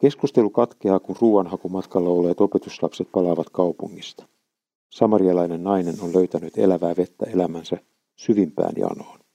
Keskustelu 0.00 0.50
katkeaa, 0.50 1.00
kun 1.00 1.16
ruoanhakumatkalla 1.20 2.10
olleet 2.10 2.40
opetuslapset 2.40 3.08
palaavat 3.12 3.50
kaupungista. 3.50 4.28
Samarialainen 4.90 5.64
nainen 5.64 5.94
on 6.00 6.14
löytänyt 6.14 6.58
elävää 6.58 6.96
vettä 6.96 7.26
elämänsä 7.26 7.76
syvimpään 8.16 8.72
janoon. 8.76 9.25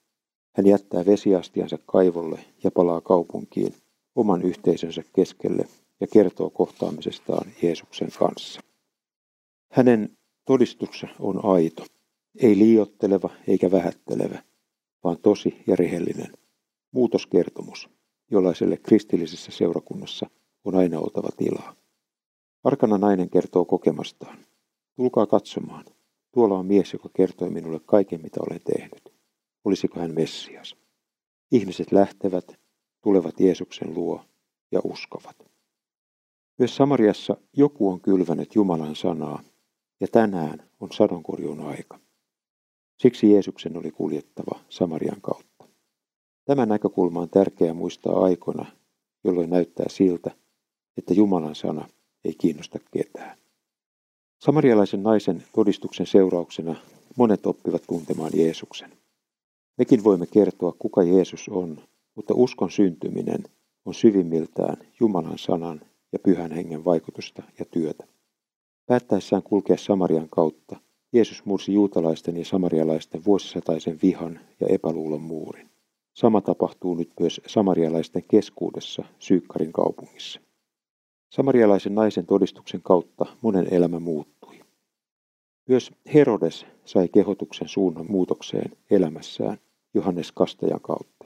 Hän 0.56 0.68
jättää 0.68 1.06
vesiastiansa 1.06 1.78
kaivolle 1.86 2.40
ja 2.64 2.72
palaa 2.72 3.02
kaupunkiin 3.02 3.74
oman 4.16 4.42
yhteisönsä 4.42 5.04
keskelle 5.16 5.68
ja 6.00 6.08
kertoo 6.08 6.50
kohtaamisestaan 6.50 7.52
Jeesuksen 7.62 8.10
kanssa. 8.20 8.62
Hänen 9.72 10.18
todistuksensa 10.46 11.16
on 11.20 11.46
aito, 11.46 11.86
ei 12.40 12.58
liiotteleva 12.58 13.30
eikä 13.48 13.72
vähättelevä, 13.72 14.44
vaan 15.04 15.18
tosi 15.18 15.64
ja 15.68 15.76
rehellinen. 15.76 16.38
Muutoskertomus, 16.92 17.90
jollaiselle 18.32 18.78
kristillisessä 18.78 19.52
seurakunnassa 19.52 20.30
on 20.66 20.76
aina 20.76 21.00
oltava 21.00 21.30
tilaa. 21.38 21.76
Arkana 22.64 22.98
nainen 22.98 23.30
kertoo 23.30 23.66
kokemastaan. 23.66 24.38
Tulkaa 24.96 25.26
katsomaan. 25.26 25.86
Tuolla 26.32 26.58
on 26.58 26.66
mies, 26.66 26.94
joka 26.94 27.10
kertoi 27.14 27.50
minulle 27.50 27.80
kaiken, 27.86 28.22
mitä 28.22 28.40
olen 28.50 28.62
tehnyt. 28.66 29.14
Olisiko 29.66 30.00
hän 30.00 30.14
Messias? 30.14 30.76
Ihmiset 31.52 31.92
lähtevät, 31.92 32.60
tulevat 33.02 33.40
Jeesuksen 33.40 33.94
luo 33.94 34.26
ja 34.72 34.82
uskovat. 34.84 35.36
Myös 36.60 36.76
Samariassa 36.76 37.38
joku 37.54 37.90
on 37.90 38.02
kylvänyt 38.02 38.56
Jumalan 38.56 38.96
sanaa, 38.96 39.44
ja 40.00 40.08
tänään 40.08 40.70
on 40.80 40.92
sadonkorjuun 40.92 41.60
aika. 41.60 42.00
Siksi 42.98 43.32
Jeesuksen 43.32 43.78
oli 43.78 43.92
kuljettava 43.92 44.60
Samarian 44.70 45.22
kautta. 45.22 45.68
Tämä 46.46 46.66
näkökulma 46.66 47.20
on 47.20 47.30
tärkeää 47.30 47.74
muistaa 47.74 48.24
aikoina, 48.24 48.66
jolloin 49.24 49.50
näyttää 49.50 49.86
siltä, 49.90 50.32
että 50.98 51.14
Jumalan 51.14 51.56
sana 51.56 51.90
ei 52.26 52.34
kiinnosta 52.34 52.80
ketään. 52.92 53.38
Samarialaisen 54.40 55.04
naisen 55.04 55.44
todistuksen 55.56 56.08
seurauksena 56.08 56.76
monet 57.16 57.46
oppivat 57.46 57.84
tuntemaan 57.88 58.32
Jeesuksen. 58.34 59.01
Mekin 59.82 60.04
voimme 60.04 60.28
kertoa, 60.28 60.76
kuka 60.80 61.04
Jeesus 61.04 61.50
on, 61.50 61.82
mutta 62.16 62.34
uskon 62.34 62.72
syntyminen 62.72 63.44
on 63.86 63.94
syvimmiltään 63.94 64.78
Jumalan 65.00 65.38
sanan 65.38 65.82
ja 66.14 66.20
pyhän 66.20 66.52
hengen 66.52 66.86
vaikutusta 66.86 67.44
ja 67.60 67.66
työtä. 67.66 68.08
Päättäessään 68.86 69.44
kulkea 69.44 69.78
Samarian 69.78 70.30
kautta, 70.30 70.80
Jeesus 71.14 71.46
mursi 71.46 71.74
juutalaisten 71.74 72.38
ja 72.38 72.46
samarialaisten 72.46 73.26
vuosisataisen 73.26 74.00
vihan 74.04 74.40
ja 74.60 74.68
epäluulon 74.70 75.22
muurin. 75.22 75.70
Sama 76.14 76.42
tapahtuu 76.42 76.96
nyt 76.96 77.12
myös 77.20 77.42
samarialaisten 77.48 78.24
keskuudessa 78.28 79.04
Syykkarin 79.20 79.74
kaupungissa. 79.74 80.40
Samarialaisen 81.30 81.96
naisen 81.96 82.26
todistuksen 82.26 82.82
kautta 82.84 83.26
monen 83.42 83.74
elämä 83.74 84.00
muuttui. 84.00 84.60
Myös 85.68 85.92
Herodes 86.14 86.66
sai 86.86 87.08
kehotuksen 87.08 87.68
suunnan 87.68 88.06
muutokseen 88.12 88.78
elämässään 88.90 89.58
Johannes 89.94 90.32
Kastajan 90.32 90.82
kautta. 90.82 91.26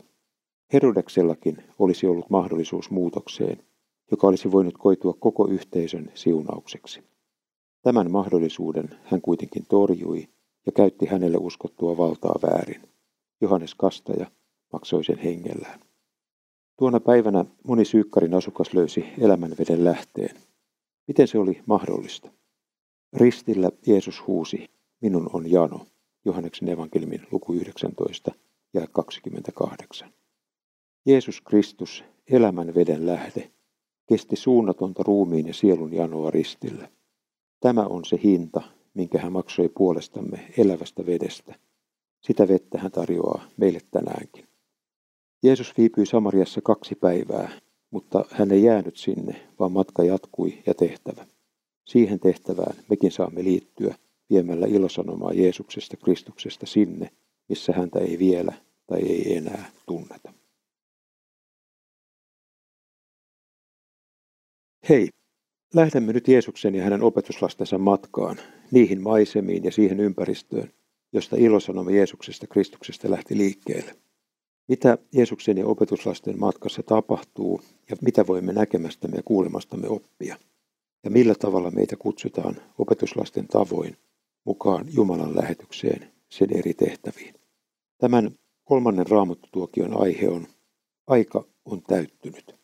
Herodeksellakin 0.73 1.57
olisi 1.79 2.07
ollut 2.07 2.29
mahdollisuus 2.29 2.89
muutokseen, 2.89 3.63
joka 4.11 4.27
olisi 4.27 4.51
voinut 4.51 4.77
koitua 4.77 5.13
koko 5.19 5.47
yhteisön 5.47 6.11
siunaukseksi. 6.13 7.03
Tämän 7.81 8.11
mahdollisuuden 8.11 8.89
hän 9.03 9.21
kuitenkin 9.21 9.65
torjui 9.69 10.27
ja 10.65 10.71
käytti 10.71 11.05
hänelle 11.05 11.37
uskottua 11.37 11.97
valtaa 11.97 12.35
väärin. 12.41 12.81
Johannes 13.41 13.75
Kastaja 13.75 14.31
maksoi 14.73 15.03
sen 15.03 15.17
hengellään. 15.17 15.79
Tuona 16.77 16.99
päivänä 16.99 17.45
moni 17.67 17.85
syykkarin 17.85 18.33
asukas 18.33 18.73
löysi 18.73 19.05
elämänveden 19.19 19.83
lähteen. 19.83 20.35
Miten 21.07 21.27
se 21.27 21.37
oli 21.37 21.61
mahdollista? 21.65 22.29
Ristillä 23.13 23.71
Jeesus 23.87 24.27
huusi, 24.27 24.69
minun 25.01 25.29
on 25.33 25.51
jano, 25.51 25.85
Johanneksen 26.25 26.69
evankeliumin 26.69 27.27
luku 27.31 27.53
19 27.53 28.31
ja 28.75 28.87
28. 28.91 30.13
Jeesus 31.05 31.41
Kristus, 31.41 32.03
elämän 32.31 32.75
veden 32.75 33.05
lähde, 33.05 33.51
kesti 34.09 34.35
suunnatonta 34.35 35.03
ruumiin 35.03 35.47
ja 35.47 35.53
sielun 35.53 35.93
janoa 35.93 36.31
ristillä. 36.31 36.89
Tämä 37.59 37.85
on 37.85 38.05
se 38.05 38.19
hinta, 38.23 38.61
minkä 38.93 39.19
hän 39.19 39.31
maksoi 39.31 39.69
puolestamme 39.69 40.45
elävästä 40.57 41.05
vedestä. 41.05 41.55
Sitä 42.21 42.47
vettä 42.47 42.77
hän 42.77 42.91
tarjoaa 42.91 43.45
meille 43.57 43.79
tänäänkin. 43.91 44.47
Jeesus 45.43 45.77
viipyi 45.77 46.05
Samariassa 46.05 46.61
kaksi 46.61 46.95
päivää, 46.95 47.49
mutta 47.91 48.25
hän 48.31 48.51
ei 48.51 48.63
jäänyt 48.63 48.97
sinne, 48.97 49.49
vaan 49.59 49.71
matka 49.71 50.03
jatkui 50.03 50.63
ja 50.65 50.73
tehtävä. 50.73 51.25
Siihen 51.85 52.19
tehtävään 52.19 52.75
mekin 52.89 53.11
saamme 53.11 53.43
liittyä 53.43 53.95
viemällä 54.29 54.67
ilosanomaa 54.67 55.33
Jeesuksesta 55.33 55.97
Kristuksesta 55.97 56.65
sinne, 56.65 57.09
missä 57.49 57.73
häntä 57.73 57.99
ei 57.99 58.19
vielä 58.19 58.53
tai 58.87 59.01
ei 59.01 59.37
enää 59.37 59.71
tunneta. 59.85 60.33
Hei, 64.89 65.09
lähdemme 65.73 66.13
nyt 66.13 66.27
Jeesuksen 66.27 66.75
ja 66.75 66.83
hänen 66.83 67.03
opetuslastensa 67.03 67.77
matkaan, 67.77 68.37
niihin 68.71 69.01
maisemiin 69.01 69.63
ja 69.63 69.71
siihen 69.71 69.99
ympäristöön, 69.99 70.73
josta 71.13 71.35
ilosanoma 71.35 71.91
Jeesuksesta 71.91 72.47
Kristuksesta 72.47 73.11
lähti 73.11 73.37
liikkeelle. 73.37 73.95
Mitä 74.67 74.97
Jeesuksen 75.11 75.57
ja 75.57 75.67
opetuslasten 75.67 76.39
matkassa 76.39 76.83
tapahtuu 76.83 77.61
ja 77.89 77.95
mitä 78.01 78.27
voimme 78.27 78.53
näkemästämme 78.53 79.17
ja 79.17 79.23
kuulemastamme 79.23 79.87
oppia? 79.87 80.37
Ja 81.03 81.11
millä 81.11 81.35
tavalla 81.35 81.71
meitä 81.71 81.95
kutsutaan 81.95 82.55
opetuslasten 82.77 83.47
tavoin 83.47 83.97
mukaan 84.45 84.85
Jumalan 84.93 85.35
lähetykseen 85.35 86.11
sen 86.29 86.57
eri 86.57 86.73
tehtäviin? 86.73 87.35
Tämän 87.97 88.31
kolmannen 88.65 89.07
raamattutuokion 89.07 90.01
aihe 90.01 90.29
on 90.29 90.47
Aika 91.07 91.43
on 91.65 91.81
täyttynyt. 91.81 92.55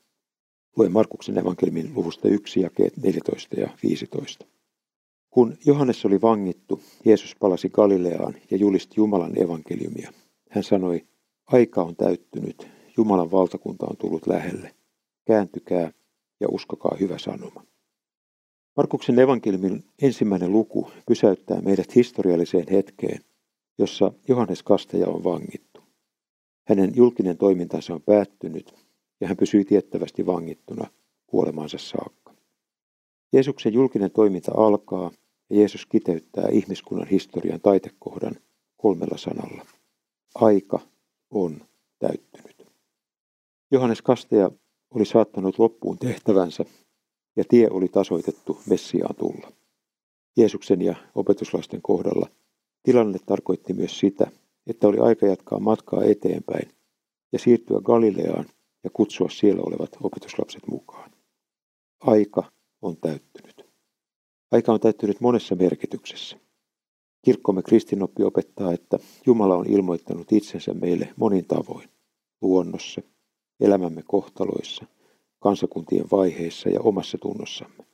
Luen 0.77 0.91
Markuksen 0.91 1.37
evankeliumin 1.37 1.91
luvusta 1.95 2.27
1 2.27 2.61
jakeet 2.61 2.97
14 2.97 3.59
ja 3.59 3.69
15. 3.83 4.45
Kun 5.29 5.57
Johannes 5.65 6.05
oli 6.05 6.21
vangittu, 6.21 6.81
Jeesus 7.05 7.35
palasi 7.39 7.69
Galileaan 7.69 8.35
ja 8.51 8.57
julisti 8.57 8.93
Jumalan 8.97 9.41
evankeliumia. 9.41 10.11
Hän 10.49 10.63
sanoi, 10.63 11.05
Aika 11.45 11.83
on 11.83 11.95
täyttynyt, 11.95 12.67
Jumalan 12.97 13.31
valtakunta 13.31 13.85
on 13.89 13.97
tullut 13.97 14.27
lähelle. 14.27 14.75
Kääntykää 15.27 15.91
ja 16.39 16.47
uskokaa 16.51 16.97
hyvä 16.99 17.17
sanoma. 17.17 17.63
Markuksen 18.77 19.19
evankeliumin 19.19 19.83
ensimmäinen 20.01 20.51
luku 20.51 20.91
pysäyttää 21.07 21.61
meidät 21.61 21.95
historialliseen 21.95 22.67
hetkeen, 22.71 23.21
jossa 23.77 24.11
Johannes 24.27 24.63
Kastaja 24.63 25.07
on 25.07 25.23
vangittu. 25.23 25.70
Hänen 26.71 26.91
julkinen 26.95 27.37
toimintansa 27.37 27.93
on 27.93 28.01
päättynyt 28.01 28.75
ja 29.21 29.27
hän 29.27 29.37
pysyi 29.37 29.65
tiettävästi 29.65 30.25
vangittuna 30.25 30.87
kuolemansa 31.27 31.77
saakka. 31.77 32.33
Jeesuksen 33.33 33.73
julkinen 33.73 34.11
toiminta 34.11 34.51
alkaa 34.57 35.11
ja 35.49 35.55
Jeesus 35.55 35.85
kiteyttää 35.85 36.47
ihmiskunnan 36.51 37.07
historian 37.07 37.61
taitekohdan 37.61 38.35
kolmella 38.77 39.17
sanalla. 39.17 39.65
Aika 40.35 40.79
on 41.29 41.61
täyttynyt. 41.99 42.67
Johannes 43.71 44.01
Kasteja 44.01 44.51
oli 44.91 45.05
saattanut 45.05 45.59
loppuun 45.59 45.97
tehtävänsä 45.97 46.65
ja 47.35 47.43
tie 47.49 47.67
oli 47.69 47.87
tasoitettu 47.87 48.57
Messiaan 48.69 49.15
tulla. 49.15 49.51
Jeesuksen 50.37 50.81
ja 50.81 50.95
opetuslasten 51.15 51.81
kohdalla 51.81 52.29
tilanne 52.83 53.19
tarkoitti 53.25 53.73
myös 53.73 53.99
sitä, 53.99 54.31
että 54.71 54.87
oli 54.87 54.97
aika 54.99 55.25
jatkaa 55.25 55.59
matkaa 55.59 56.03
eteenpäin 56.03 56.69
ja 57.31 57.39
siirtyä 57.39 57.79
Galileaan 57.83 58.45
ja 58.83 58.89
kutsua 58.93 59.29
siellä 59.29 59.61
olevat 59.65 59.97
opetuslapset 60.01 60.67
mukaan. 60.67 61.11
Aika 61.99 62.43
on 62.81 62.97
täyttynyt. 62.97 63.65
Aika 64.51 64.73
on 64.73 64.79
täyttynyt 64.79 65.21
monessa 65.21 65.55
merkityksessä. 65.55 66.37
Kirkkomme 67.25 67.61
kristinoppi 67.63 68.23
opettaa, 68.23 68.73
että 68.73 68.99
Jumala 69.25 69.55
on 69.55 69.65
ilmoittanut 69.69 70.31
itsensä 70.31 70.73
meille 70.73 71.13
monin 71.15 71.45
tavoin, 71.45 71.89
luonnossa, 72.41 73.01
elämämme 73.59 74.03
kohtaloissa, 74.07 74.85
kansakuntien 75.39 76.05
vaiheissa 76.11 76.69
ja 76.69 76.81
omassa 76.81 77.17
tunnossamme. 77.17 77.85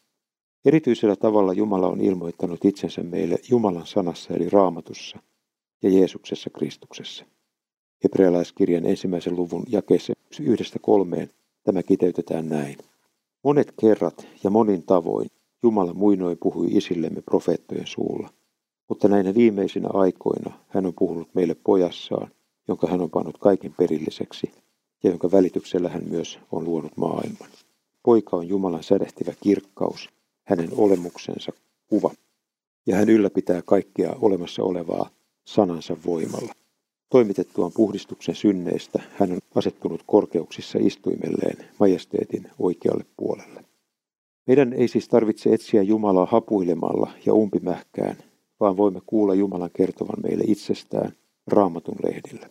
Erityisellä 0.66 1.16
tavalla 1.16 1.54
Jumala 1.54 1.88
on 1.88 2.02
ilmoittanut 2.02 2.66
itsensä 2.66 3.04
meille 3.04 3.38
Jumalan 3.50 3.88
sanassa 3.88 4.34
eli 4.34 4.50
raamatussa 4.50 5.20
ja 5.84 5.90
Jeesuksessa 5.90 6.50
Kristuksessa. 6.50 7.26
Hebrealaiskirjan 8.04 8.86
ensimmäisen 8.86 9.36
luvun 9.36 9.64
jakeessa 9.68 10.14
yhdestä 10.42 10.80
kolmeen 10.82 11.30
tämä 11.64 11.84
kiteytetään 11.84 12.50
näin. 12.50 12.78
Monet 13.44 13.74
kerrat 13.82 14.28
ja 14.44 14.50
monin 14.50 14.84
tavoin 14.84 15.28
Jumala 15.64 15.94
muinoin 15.94 16.38
puhui 16.42 16.68
isillemme 16.72 17.22
profeettojen 17.22 17.88
suulla, 17.88 18.30
mutta 18.90 19.08
näinä 19.08 19.36
viimeisinä 19.36 19.90
aikoina 19.94 20.60
hän 20.68 20.86
on 20.86 20.94
puhunut 21.00 21.28
meille 21.34 21.56
pojassaan, 21.64 22.32
jonka 22.68 22.88
hän 22.88 23.02
on 23.02 23.10
pannut 23.10 23.38
kaiken 23.38 23.74
perilliseksi 23.78 24.52
ja 25.04 25.10
jonka 25.10 25.32
välityksellä 25.32 25.90
hän 25.90 26.04
myös 26.10 26.40
on 26.52 26.64
luonut 26.64 26.98
maailman. 26.98 27.50
Poika 28.04 28.38
on 28.38 28.48
Jumalan 28.48 28.84
sädehtivä 28.84 29.34
kirkkaus, 29.44 30.10
hänen 30.44 30.70
olemuksensa 30.72 31.52
kuva, 31.88 32.12
ja 32.86 32.96
hän 32.96 33.10
ylläpitää 33.10 33.62
kaikkea 33.66 34.16
olemassa 34.22 34.64
olevaa 34.64 35.10
sanansa 35.48 35.98
voimalla. 36.06 36.54
Toimitettuaan 37.10 37.72
puhdistuksen 37.76 38.36
synneistä 38.36 39.02
hän 39.20 39.32
on 39.32 39.40
asettunut 39.56 40.04
korkeuksissa 40.06 40.80
istuimelleen 40.82 41.58
majesteetin 41.80 42.52
oikealle 42.60 43.06
puolelle. 43.18 43.64
Meidän 44.48 44.74
ei 44.74 44.88
siis 44.88 45.10
tarvitse 45.10 45.54
etsiä 45.54 45.82
Jumalaa 45.82 46.26
hapuilemalla 46.26 47.12
ja 47.26 47.34
umpimähkään, 47.34 48.18
vaan 48.60 48.78
voimme 48.78 49.02
kuulla 49.06 49.34
Jumalan 49.34 49.70
kertovan 49.74 50.22
meille 50.24 50.44
itsestään 50.48 51.12
raamatun 51.48 51.96
lehdillä. 52.04 52.50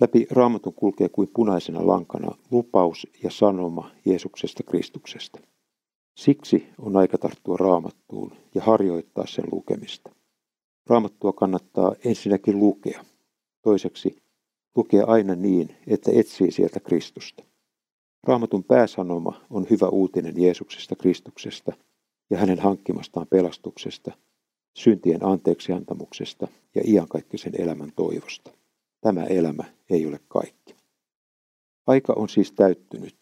Läpi 0.00 0.26
raamatun 0.30 0.74
kulkee 0.74 1.08
kuin 1.08 1.30
punaisena 1.34 1.86
lankana 1.86 2.34
lupaus 2.50 3.06
ja 3.22 3.30
sanoma 3.30 3.90
Jeesuksesta 4.04 4.62
Kristuksesta. 4.62 5.40
Siksi 6.14 6.66
on 6.78 6.96
aika 6.96 7.18
tarttua 7.18 7.56
raamattuun 7.56 8.32
ja 8.54 8.62
harjoittaa 8.62 9.26
sen 9.26 9.44
lukemista. 9.52 10.17
Raamattua 10.88 11.32
kannattaa 11.32 11.94
ensinnäkin 12.04 12.58
lukea. 12.58 13.04
Toiseksi 13.62 14.22
lukea 14.76 15.04
aina 15.06 15.34
niin, 15.34 15.76
että 15.86 16.10
etsii 16.14 16.50
sieltä 16.50 16.80
Kristusta. 16.80 17.44
Raamatun 18.26 18.64
pääsanoma 18.64 19.40
on 19.50 19.66
hyvä 19.70 19.88
uutinen 19.88 20.42
Jeesuksesta 20.42 20.96
Kristuksesta 20.96 21.72
ja 22.30 22.38
hänen 22.38 22.58
hankkimastaan 22.58 23.26
pelastuksesta, 23.26 24.12
syntien 24.74 25.24
anteeksiantamuksesta 25.24 26.48
ja 26.74 26.82
iankaikkisen 26.84 27.52
elämän 27.58 27.92
toivosta. 27.96 28.50
Tämä 29.00 29.24
elämä 29.24 29.64
ei 29.90 30.06
ole 30.06 30.20
kaikki. 30.28 30.74
Aika 31.86 32.12
on 32.16 32.28
siis 32.28 32.52
täyttynyt, 32.52 33.16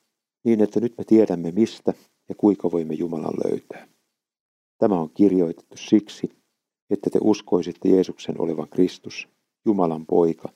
niin 0.44 0.60
että 0.60 0.80
nyt 0.80 0.94
me 0.98 1.04
tiedämme 1.04 1.52
mistä 1.52 1.94
ja 2.28 2.34
kuinka 2.34 2.70
voimme 2.72 2.94
Jumalan 2.94 3.34
löytää. 3.44 3.88
Tämä 4.78 5.00
on 5.00 5.10
kirjoitettu 5.10 5.76
siksi, 5.76 6.35
että 6.90 7.10
te 7.10 7.18
uskoisitte 7.22 7.88
Jeesuksen 7.88 8.40
olevan 8.40 8.68
Kristus, 8.68 9.28
Jumalan 9.64 10.06
poika, 10.06 10.48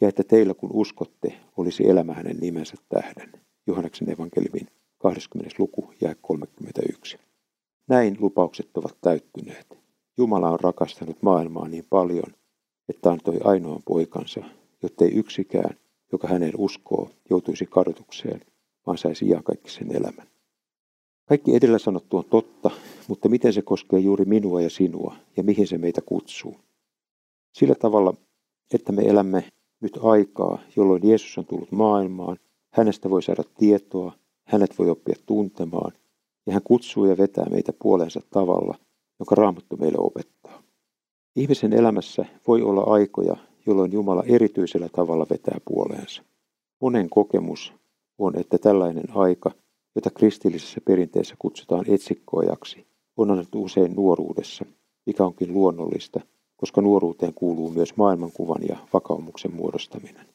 ja 0.00 0.08
että 0.08 0.24
teillä 0.24 0.54
kun 0.54 0.70
uskotte, 0.72 1.32
olisi 1.56 1.88
elämä 1.88 2.14
hänen 2.14 2.36
nimensä 2.36 2.74
tähden. 2.88 3.32
Johanneksen 3.66 4.10
evankeliumin 4.10 4.66
20. 4.98 5.56
luku 5.58 5.92
ja 6.00 6.14
31. 6.22 7.18
Näin 7.88 8.16
lupaukset 8.20 8.76
ovat 8.76 8.96
täyttyneet. 9.00 9.78
Jumala 10.18 10.50
on 10.50 10.60
rakastanut 10.60 11.22
maailmaa 11.22 11.68
niin 11.68 11.86
paljon, 11.90 12.34
että 12.88 13.10
antoi 13.10 13.38
ainoan 13.44 13.82
poikansa, 13.84 14.40
jottei 14.82 15.10
yksikään, 15.10 15.76
joka 16.12 16.28
hänen 16.28 16.52
uskoo, 16.56 17.10
joutuisi 17.30 17.66
kadotukseen, 17.66 18.40
vaan 18.86 18.98
saisi 18.98 19.26
iankaikkisen 19.26 19.96
elämän. 19.96 20.26
Kaikki 21.24 21.56
edellä 21.56 21.78
sanottu 21.78 22.16
on 22.16 22.24
totta, 22.24 22.70
mutta 23.10 23.28
miten 23.28 23.52
se 23.52 23.62
koskee 23.62 23.98
juuri 23.98 24.24
minua 24.24 24.60
ja 24.60 24.70
sinua 24.70 25.16
ja 25.36 25.42
mihin 25.42 25.66
se 25.66 25.78
meitä 25.78 26.00
kutsuu? 26.00 26.56
Sillä 27.52 27.74
tavalla, 27.74 28.14
että 28.74 28.92
me 28.92 29.02
elämme 29.02 29.44
nyt 29.80 29.98
aikaa, 30.02 30.58
jolloin 30.76 31.08
Jeesus 31.08 31.38
on 31.38 31.46
tullut 31.46 31.72
maailmaan, 31.72 32.36
hänestä 32.72 33.10
voi 33.10 33.22
saada 33.22 33.42
tietoa, 33.58 34.12
hänet 34.44 34.78
voi 34.78 34.90
oppia 34.90 35.14
tuntemaan, 35.26 35.92
ja 36.46 36.52
hän 36.52 36.62
kutsuu 36.62 37.04
ja 37.04 37.18
vetää 37.18 37.46
meitä 37.50 37.72
puolensa 37.82 38.20
tavalla, 38.30 38.78
joka 39.18 39.34
Raamattu 39.34 39.76
meille 39.76 39.98
opettaa. 39.98 40.62
Ihmisen 41.36 41.72
elämässä 41.72 42.24
voi 42.46 42.62
olla 42.62 42.82
aikoja, 42.82 43.36
jolloin 43.66 43.92
Jumala 43.92 44.22
erityisellä 44.26 44.88
tavalla 44.88 45.26
vetää 45.30 45.58
puoleensa. 45.64 46.22
Monen 46.80 47.10
kokemus 47.10 47.72
on, 48.18 48.38
että 48.38 48.58
tällainen 48.58 49.16
aika, 49.16 49.50
jota 49.94 50.10
kristillisessä 50.10 50.80
perinteessä 50.84 51.34
kutsutaan 51.38 51.84
etsikkoajaksi, 51.88 52.89
on 53.22 53.30
annettu 53.30 53.62
usein 53.62 53.94
nuoruudessa, 53.96 54.64
mikä 55.06 55.24
onkin 55.24 55.52
luonnollista, 55.54 56.20
koska 56.56 56.80
nuoruuteen 56.80 57.34
kuuluu 57.34 57.70
myös 57.70 57.96
maailmankuvan 57.96 58.62
ja 58.68 58.76
vakaumuksen 58.92 59.54
muodostaminen. 59.54 60.26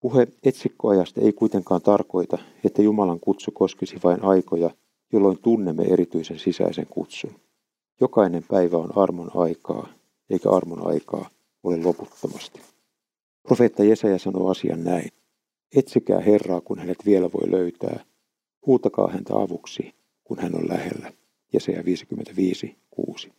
Puhe 0.00 0.28
etsikkoajasta 0.42 1.20
ei 1.20 1.32
kuitenkaan 1.32 1.82
tarkoita, 1.82 2.38
että 2.64 2.82
Jumalan 2.82 3.20
kutsu 3.20 3.50
koskisi 3.50 3.96
vain 4.04 4.24
aikoja, 4.24 4.70
jolloin 5.12 5.38
tunnemme 5.42 5.82
erityisen 5.82 6.38
sisäisen 6.38 6.86
kutsun. 6.90 7.30
Jokainen 8.00 8.44
päivä 8.48 8.76
on 8.76 8.98
armon 8.98 9.30
aikaa, 9.34 9.88
eikä 10.30 10.50
armon 10.50 10.86
aikaa 10.86 11.28
ole 11.62 11.82
loputtomasti. 11.82 12.60
Profeetta 13.42 13.84
Jesaja 13.84 14.18
sanoo 14.18 14.50
asian 14.50 14.84
näin. 14.84 15.08
Etsikää 15.76 16.20
Herraa, 16.20 16.60
kun 16.60 16.78
hänet 16.78 16.98
vielä 17.06 17.30
voi 17.32 17.50
löytää. 17.50 18.04
Huutakaa 18.66 19.10
häntä 19.10 19.34
avuksi, 19.34 19.94
kun 20.24 20.38
hän 20.38 20.54
on 20.54 20.68
lähellä. 20.68 21.12
Jesaja 21.54 21.84
55, 21.84 22.76
6. 22.90 23.32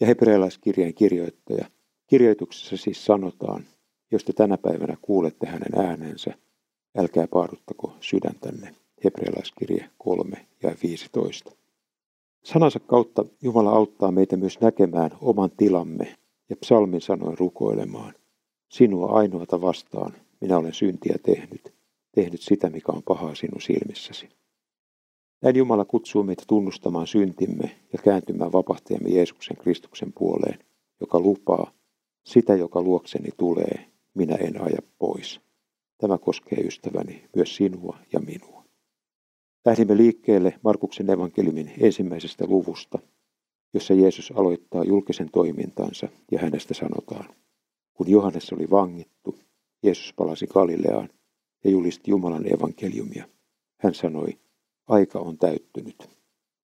Ja 0.00 0.06
hebrealaiskirjeen 0.06 0.94
kirjoittaja. 0.94 1.66
Kirjoituksessa 2.06 2.76
siis 2.76 3.04
sanotaan, 3.04 3.64
jos 4.10 4.24
te 4.24 4.32
tänä 4.32 4.58
päivänä 4.58 4.96
kuulette 5.02 5.46
hänen 5.46 5.86
äänensä, 5.86 6.34
älkää 6.96 7.26
paaduttako 7.26 7.96
sydäntänne. 8.00 8.74
Hebrealaiskirje 9.04 9.90
3 9.98 10.46
ja 10.62 10.74
15. 10.82 11.52
Sanansa 12.44 12.80
kautta 12.80 13.24
Jumala 13.42 13.70
auttaa 13.70 14.10
meitä 14.10 14.36
myös 14.36 14.60
näkemään 14.60 15.10
oman 15.20 15.50
tilamme 15.56 16.14
ja 16.48 16.56
psalmin 16.56 17.00
sanoin 17.00 17.38
rukoilemaan. 17.38 18.14
Sinua 18.68 19.06
ainoata 19.06 19.60
vastaan 19.60 20.12
minä 20.40 20.58
olen 20.58 20.74
syntiä 20.74 21.16
tehnyt, 21.22 21.74
tehnyt 22.14 22.40
sitä, 22.40 22.70
mikä 22.70 22.92
on 22.92 23.02
pahaa 23.02 23.34
sinun 23.34 23.60
silmissäsi. 23.60 24.28
Näin 25.42 25.56
Jumala 25.56 25.84
kutsuu 25.84 26.22
meitä 26.22 26.42
tunnustamaan 26.46 27.06
syntimme 27.06 27.80
ja 27.92 27.98
kääntymään 28.04 28.52
vapahtajamme 28.52 29.08
Jeesuksen 29.08 29.56
Kristuksen 29.56 30.12
puoleen, 30.12 30.58
joka 31.00 31.20
lupaa, 31.20 31.70
sitä 32.24 32.54
joka 32.54 32.82
luokseni 32.82 33.28
tulee, 33.36 33.86
minä 34.14 34.34
en 34.34 34.62
aja 34.62 34.78
pois. 34.98 35.40
Tämä 35.98 36.18
koskee 36.18 36.58
ystäväni 36.58 37.24
myös 37.36 37.56
sinua 37.56 37.98
ja 38.12 38.20
minua. 38.20 38.64
Lähdimme 39.64 39.96
liikkeelle 39.96 40.58
Markuksen 40.62 41.10
evankeliumin 41.10 41.72
ensimmäisestä 41.80 42.46
luvusta, 42.48 42.98
jossa 43.74 43.94
Jeesus 43.94 44.32
aloittaa 44.36 44.84
julkisen 44.84 45.30
toimintansa 45.32 46.08
ja 46.32 46.38
hänestä 46.38 46.74
sanotaan. 46.74 47.34
Kun 47.94 48.10
Johannes 48.10 48.52
oli 48.52 48.70
vangittu, 48.70 49.38
Jeesus 49.82 50.12
palasi 50.16 50.46
Galileaan 50.46 51.08
ja 51.64 51.70
julisti 51.70 52.10
Jumalan 52.10 52.52
evankeliumia. 52.52 53.28
Hän 53.80 53.94
sanoi, 53.94 54.38
aika 54.86 55.18
on 55.18 55.38
täyttynyt. 55.38 56.08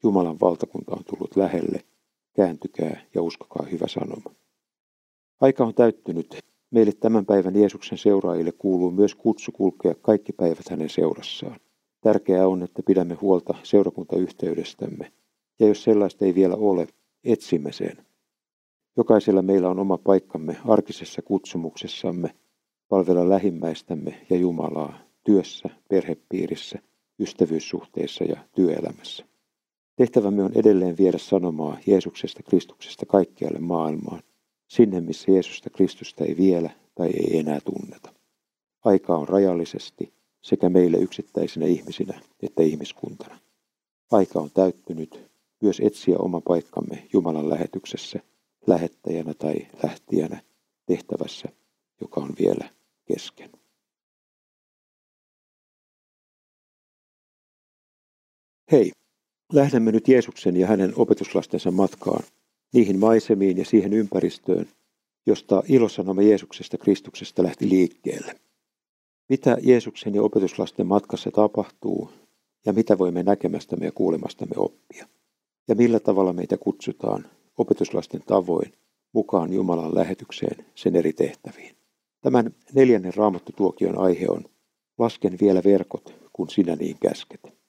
Jumalan 0.03 0.41
valtakunta 0.41 0.93
on 0.93 1.05
tullut 1.05 1.37
lähelle. 1.37 1.85
Kääntykää 2.37 3.01
ja 3.15 3.23
uskokaa 3.23 3.67
hyvä 3.73 3.89
sanoma. 3.89 4.35
Aika 5.41 5.65
on 5.65 5.75
täyttynyt. 5.75 6.43
Meille 6.71 6.93
tämän 6.93 7.27
päivän 7.27 7.57
Jeesuksen 7.57 7.99
seuraajille 7.99 8.53
kuuluu 8.53 8.91
myös 8.91 9.15
kutsu 9.15 9.53
kulkea 9.53 9.95
kaikki 9.95 10.33
päivät 10.33 10.69
hänen 10.71 10.91
seurassaan. 10.91 11.61
Tärkeää 12.01 12.49
on, 12.49 12.63
että 12.63 12.83
pidämme 12.83 13.15
huolta 13.15 13.55
seurakuntayhteydestämme, 13.63 15.13
ja 15.59 15.67
jos 15.69 15.85
sellaista 15.85 16.25
ei 16.25 16.35
vielä 16.35 16.55
ole, 16.57 16.87
etsimme 17.25 17.73
sen. 17.73 18.07
Jokaisella 18.97 19.43
meillä 19.43 19.69
on 19.69 19.79
oma 19.79 19.99
paikkamme 19.99 20.57
arkisessa 20.65 21.23
kutsumuksessamme, 21.23 22.35
palvella 22.89 23.29
lähimmäistämme 23.29 24.27
ja 24.31 24.37
Jumalaa 24.37 24.99
työssä, 25.25 25.69
perhepiirissä, 25.89 26.79
ystävyyssuhteissa 27.23 28.25
ja 28.25 28.37
työelämässä. 28.55 29.25
Tehtävämme 29.97 30.43
on 30.43 30.53
edelleen 30.55 30.97
viedä 30.99 31.19
sanomaa 31.19 31.79
Jeesuksesta 31.87 32.43
Kristuksesta 32.43 33.07
kaikkialle 33.07 33.59
maailmaan, 33.59 34.23
sinne 34.69 35.01
missä 35.01 35.31
Jeesusta 35.31 35.71
Kristusta 35.71 36.25
ei 36.25 36.37
vielä 36.37 36.71
tai 36.95 37.07
ei 37.09 37.39
enää 37.39 37.61
tunneta. 37.61 38.13
Aika 38.85 39.17
on 39.17 39.29
rajallisesti 39.29 40.13
sekä 40.43 40.69
meille 40.69 40.97
yksittäisinä 40.97 41.67
ihmisinä 41.67 42.21
että 42.43 42.63
ihmiskuntana. 42.63 43.39
Aika 44.11 44.41
on 44.41 44.51
täyttynyt 44.55 45.21
myös 45.63 45.81
etsiä 45.81 46.17
oma 46.19 46.41
paikkamme 46.41 47.09
Jumalan 47.13 47.51
lähetyksessä, 47.51 48.21
lähettäjänä 48.67 49.35
tai 49.35 49.55
lähtijänä 49.83 50.43
tehtävässä, 50.87 51.49
joka 52.01 52.21
on 52.21 52.31
vielä 52.41 52.71
kesken. 53.05 53.51
Hei, 58.73 58.93
lähdemme 59.53 59.93
nyt 59.93 60.09
Jeesuksen 60.09 60.57
ja 60.57 60.67
hänen 60.67 60.93
opetuslastensa 60.97 61.71
matkaan, 61.71 62.23
niihin 62.73 62.99
maisemiin 62.99 63.59
ja 63.59 63.65
siihen 63.65 63.93
ympäristöön, 63.93 64.69
josta 65.27 65.63
ilosanomme 65.69 66.23
Jeesuksesta 66.23 66.79
Kristuksesta 66.79 67.43
lähti 67.43 67.69
liikkeelle. 67.69 68.35
Mitä 69.29 69.57
Jeesuksen 69.63 70.15
ja 70.15 70.23
opetuslasten 70.23 70.87
matkassa 70.87 71.31
tapahtuu 71.31 72.11
ja 72.67 72.73
mitä 72.73 72.99
voimme 72.99 73.23
näkemästämme 73.23 73.85
ja 73.85 73.93
kuulemastamme 73.93 74.55
oppia. 74.57 75.09
Ja 75.69 75.75
millä 75.75 76.01
tavalla 76.01 76.33
meitä 76.33 76.57
kutsutaan 76.57 77.27
opetuslasten 77.59 78.23
tavoin 78.27 78.73
mukaan 79.13 79.53
Jumalan 79.53 79.95
lähetykseen 79.95 80.67
sen 80.75 80.97
eri 80.97 81.13
tehtäviin. 81.13 81.77
Tämän 82.21 82.55
neljännen 82.75 83.15
raamattutuokion 83.17 83.99
aihe 83.99 84.27
on 84.29 84.45
Lasken 84.99 85.37
vielä 85.41 85.63
verkot, 85.65 86.15
kun 86.33 86.51
sinä 86.51 86.77
niin 86.77 86.97
käsket. 87.01 87.62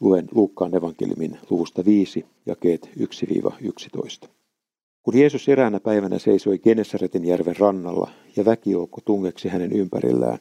Luen 0.00 0.28
Luukkaan 0.32 0.74
evankeliumin 0.74 1.38
luvusta 1.50 1.84
5, 1.84 2.26
jakeet 2.46 2.90
1-11. 4.24 4.28
Kun 5.02 5.18
Jeesus 5.18 5.48
eräänä 5.48 5.80
päivänä 5.80 6.18
seisoi 6.18 6.58
Genesaretin 6.58 7.24
järven 7.24 7.56
rannalla 7.56 8.10
ja 8.36 8.44
väkijoukko 8.44 9.00
tungeksi 9.04 9.48
hänen 9.48 9.72
ympärillään, 9.72 10.38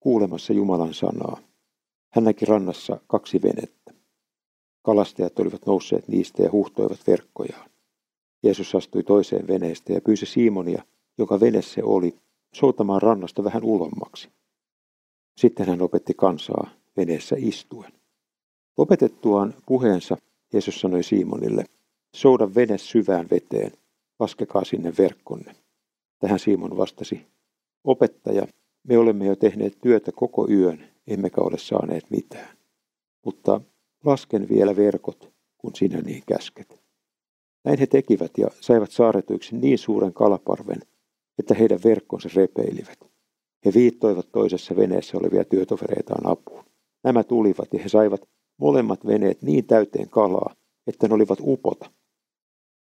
kuulemassa 0.00 0.52
Jumalan 0.52 0.94
sanaa, 0.94 1.38
hän 2.12 2.24
näki 2.24 2.44
rannassa 2.44 3.00
kaksi 3.06 3.42
venettä. 3.42 3.94
Kalastajat 4.82 5.38
olivat 5.38 5.66
nousseet 5.66 6.08
niistä 6.08 6.42
ja 6.42 6.52
huhtoivat 6.52 7.06
verkkojaan. 7.06 7.70
Jeesus 8.42 8.74
astui 8.74 9.02
toiseen 9.02 9.46
veneestä 9.46 9.92
ja 9.92 10.00
pyysi 10.00 10.26
Simonia, 10.26 10.82
joka 11.18 11.40
vene 11.40 11.62
se 11.62 11.82
oli, 11.84 12.14
soutamaan 12.54 13.02
rannasta 13.02 13.44
vähän 13.44 13.64
ulommaksi. 13.64 14.28
Sitten 15.36 15.66
hän 15.66 15.82
opetti 15.82 16.14
kansaa 16.14 16.70
veneessä 16.96 17.36
istuen. 17.38 17.97
Opetettuaan 18.78 19.54
puheensa 19.66 20.16
Jeesus 20.52 20.80
sanoi 20.80 21.02
Simonille, 21.02 21.64
souda 22.14 22.54
vene 22.54 22.78
syvään 22.78 23.26
veteen, 23.30 23.72
laskekaa 24.18 24.64
sinne 24.64 24.92
verkkonne. 24.98 25.56
Tähän 26.18 26.38
Simon 26.38 26.76
vastasi, 26.76 27.26
opettaja, 27.84 28.46
me 28.88 28.98
olemme 28.98 29.26
jo 29.26 29.36
tehneet 29.36 29.78
työtä 29.82 30.12
koko 30.12 30.48
yön, 30.50 30.84
emmekä 31.06 31.40
ole 31.40 31.58
saaneet 31.58 32.10
mitään. 32.10 32.56
Mutta 33.24 33.60
lasken 34.04 34.48
vielä 34.48 34.76
verkot, 34.76 35.32
kun 35.58 35.74
sinä 35.74 36.00
niin 36.00 36.22
käsket. 36.26 36.82
Näin 37.64 37.78
he 37.78 37.86
tekivät 37.86 38.32
ja 38.38 38.48
saivat 38.60 38.90
saaretuiksi 38.90 39.56
niin 39.56 39.78
suuren 39.78 40.12
kalaparven, 40.12 40.80
että 41.38 41.54
heidän 41.54 41.80
verkkonsa 41.84 42.28
repeilivät. 42.34 42.98
He 43.64 43.72
viittoivat 43.74 44.28
toisessa 44.32 44.76
veneessä 44.76 45.18
olevia 45.18 45.44
työtovereitaan 45.44 46.26
apuun. 46.26 46.64
Nämä 47.04 47.24
tulivat 47.24 47.72
ja 47.72 47.82
he 47.82 47.88
saivat 47.88 48.28
molemmat 48.58 49.06
veneet 49.06 49.42
niin 49.42 49.66
täyteen 49.66 50.10
kalaa, 50.10 50.54
että 50.86 51.08
ne 51.08 51.14
olivat 51.14 51.38
upota. 51.42 51.90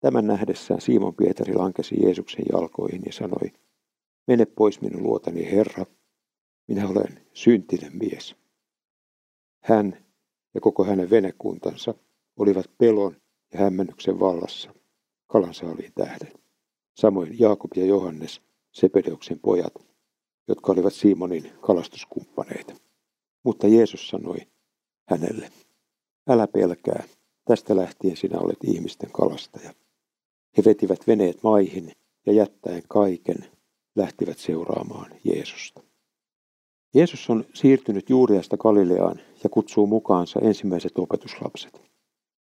Tämän 0.01 0.27
nähdessään 0.27 0.81
Simon 0.81 1.15
Pietari 1.15 1.55
lankesi 1.55 2.03
Jeesuksen 2.03 2.45
jalkoihin 2.53 3.03
ja 3.07 3.13
sanoi, 3.13 3.53
mene 4.27 4.47
pois 4.47 4.81
minun 4.81 5.03
luotani, 5.03 5.51
Herra, 5.51 5.87
minä 6.69 6.89
olen 6.89 7.21
syntinen 7.33 7.93
mies. 7.97 8.37
Hän 9.65 9.97
ja 10.55 10.61
koko 10.61 10.85
hänen 10.85 11.11
venekuntansa 11.11 11.95
olivat 12.37 12.67
pelon 12.79 13.17
ja 13.53 13.59
hämmennyksen 13.59 14.21
vallassa 14.21 14.75
kalansaaliin 15.27 15.93
tähden. 15.95 16.33
Samoin 16.95 17.41
Jaakob 17.41 17.71
ja 17.77 17.87
Johannes, 17.87 18.43
Sepedeuksen 18.73 19.39
pojat, 19.39 19.75
jotka 20.49 20.73
olivat 20.73 20.93
Simonin 20.93 21.53
kalastuskumppaneita. 21.61 22.75
Mutta 23.45 23.69
Jeesus 23.69 24.09
sanoi 24.09 24.39
hänelle, 25.09 25.51
älä 26.29 26.47
pelkää, 26.47 27.05
tästä 27.45 27.77
lähtien 27.77 28.17
sinä 28.17 28.39
olet 28.39 28.65
ihmisten 28.65 29.11
kalastaja. 29.13 29.75
He 30.57 30.63
vetivät 30.65 31.07
veneet 31.07 31.43
maihin 31.43 31.93
ja 32.27 32.33
jättäen 32.33 32.83
kaiken 32.89 33.45
lähtivät 33.97 34.39
seuraamaan 34.39 35.11
Jeesusta. 35.25 35.83
Jeesus 36.95 37.31
on 37.31 37.45
siirtynyt 37.55 38.11
Juuriasta 38.11 38.57
Galileaan 38.57 39.21
ja 39.45 39.51
kutsuu 39.51 39.87
mukaansa 39.87 40.41
ensimmäiset 40.41 40.99
opetuslapset. 40.99 41.81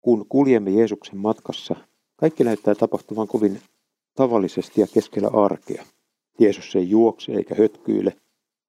Kun 0.02 0.26
kuljemme 0.30 0.72
Jeesuksen 0.72 1.18
matkassa, 1.18 1.76
kaikki 2.16 2.44
näyttää 2.44 2.76
tapahtuvan 2.76 3.28
kovin 3.28 3.62
tavallisesti 4.16 4.82
ja 4.82 4.88
keskellä 4.94 5.30
arkea. 5.34 5.86
Jeesus 6.40 6.76
ei 6.76 6.90
juokse 6.90 7.32
eikä 7.32 7.56
hötkyile. 7.56 8.14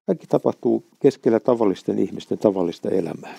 Kaikki 0.07 0.27
tapahtuu 0.27 0.85
keskellä 1.01 1.41
tavallisten 1.41 1.99
ihmisten 1.99 2.39
tavallista 2.39 2.91
elämää. 2.91 3.39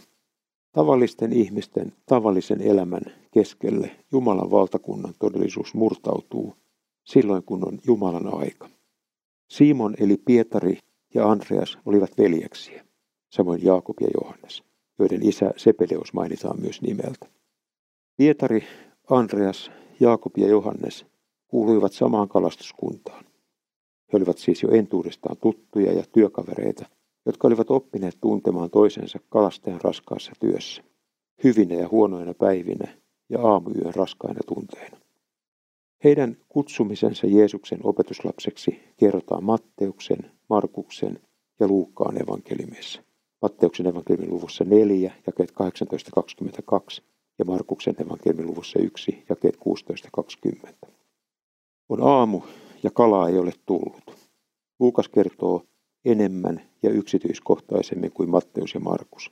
Tavallisten 0.71 1.33
ihmisten 1.33 1.93
tavallisen 2.05 2.61
elämän 2.61 3.01
keskelle 3.31 3.91
Jumalan 4.11 4.51
valtakunnan 4.51 5.13
todellisuus 5.19 5.73
murtautuu 5.73 6.55
silloin, 7.03 7.43
kun 7.43 7.67
on 7.67 7.79
Jumalan 7.87 8.39
aika. 8.39 8.69
Simon 9.49 9.95
eli 9.99 10.17
Pietari 10.17 10.79
ja 11.13 11.31
Andreas 11.31 11.77
olivat 11.85 12.17
veljeksiä, 12.17 12.85
samoin 13.29 13.65
Jaakob 13.65 13.95
ja 14.01 14.07
Johannes, 14.21 14.63
joiden 14.99 15.25
isä 15.29 15.53
Sepedeus 15.57 16.13
mainitaan 16.13 16.61
myös 16.61 16.81
nimeltä. 16.81 17.27
Pietari, 18.17 18.63
Andreas, 19.09 19.71
Jaakob 19.99 20.37
ja 20.37 20.47
Johannes 20.47 21.05
kuuluivat 21.47 21.93
samaan 21.93 22.29
kalastuskuntaan. 22.29 23.25
He 24.13 24.17
olivat 24.17 24.37
siis 24.37 24.63
jo 24.63 24.69
entuudestaan 24.69 25.37
tuttuja 25.37 25.93
ja 25.93 26.03
työkavereita, 26.11 26.85
jotka 27.27 27.47
olivat 27.47 27.71
oppineet 27.71 28.17
tuntemaan 28.21 28.69
toisensa 28.69 29.19
kalastajan 29.29 29.81
raskaassa 29.83 30.31
työssä, 30.39 30.83
hyvinä 31.43 31.75
ja 31.75 31.87
huonoina 31.87 32.33
päivinä 32.33 32.87
ja 33.29 33.41
aamuyön 33.41 33.95
raskaina 33.95 34.39
tunteina. 34.47 34.97
Heidän 36.03 36.37
kutsumisensa 36.49 37.27
Jeesuksen 37.27 37.79
opetuslapseksi 37.83 38.79
kerrotaan 38.97 39.43
Matteuksen, 39.43 40.31
Markuksen 40.49 41.19
ja 41.59 41.67
Luukkaan 41.67 42.21
evankeliumissa. 42.21 43.01
Matteuksen 43.41 43.87
evankeliumin 43.87 44.29
luvussa 44.29 44.63
4, 44.63 45.11
jakeet 45.27 45.51
18.22 45.51 47.03
ja 47.39 47.45
Markuksen 47.45 47.95
evankeliumin 48.01 48.47
luvussa 48.47 48.79
1, 48.79 49.23
jakeet 49.29 49.57
16.20. 50.85 50.89
On 51.89 52.03
aamu 52.03 52.41
ja 52.83 52.91
kalaa 52.91 53.29
ei 53.29 53.37
ole 53.37 53.53
tullut. 53.65 54.15
Luukas 54.79 55.09
kertoo 55.09 55.63
enemmän 56.05 56.66
ja 56.83 56.89
yksityiskohtaisemmin 56.89 58.11
kuin 58.11 58.29
Matteus 58.29 58.73
ja 58.73 58.79
Markus. 58.79 59.31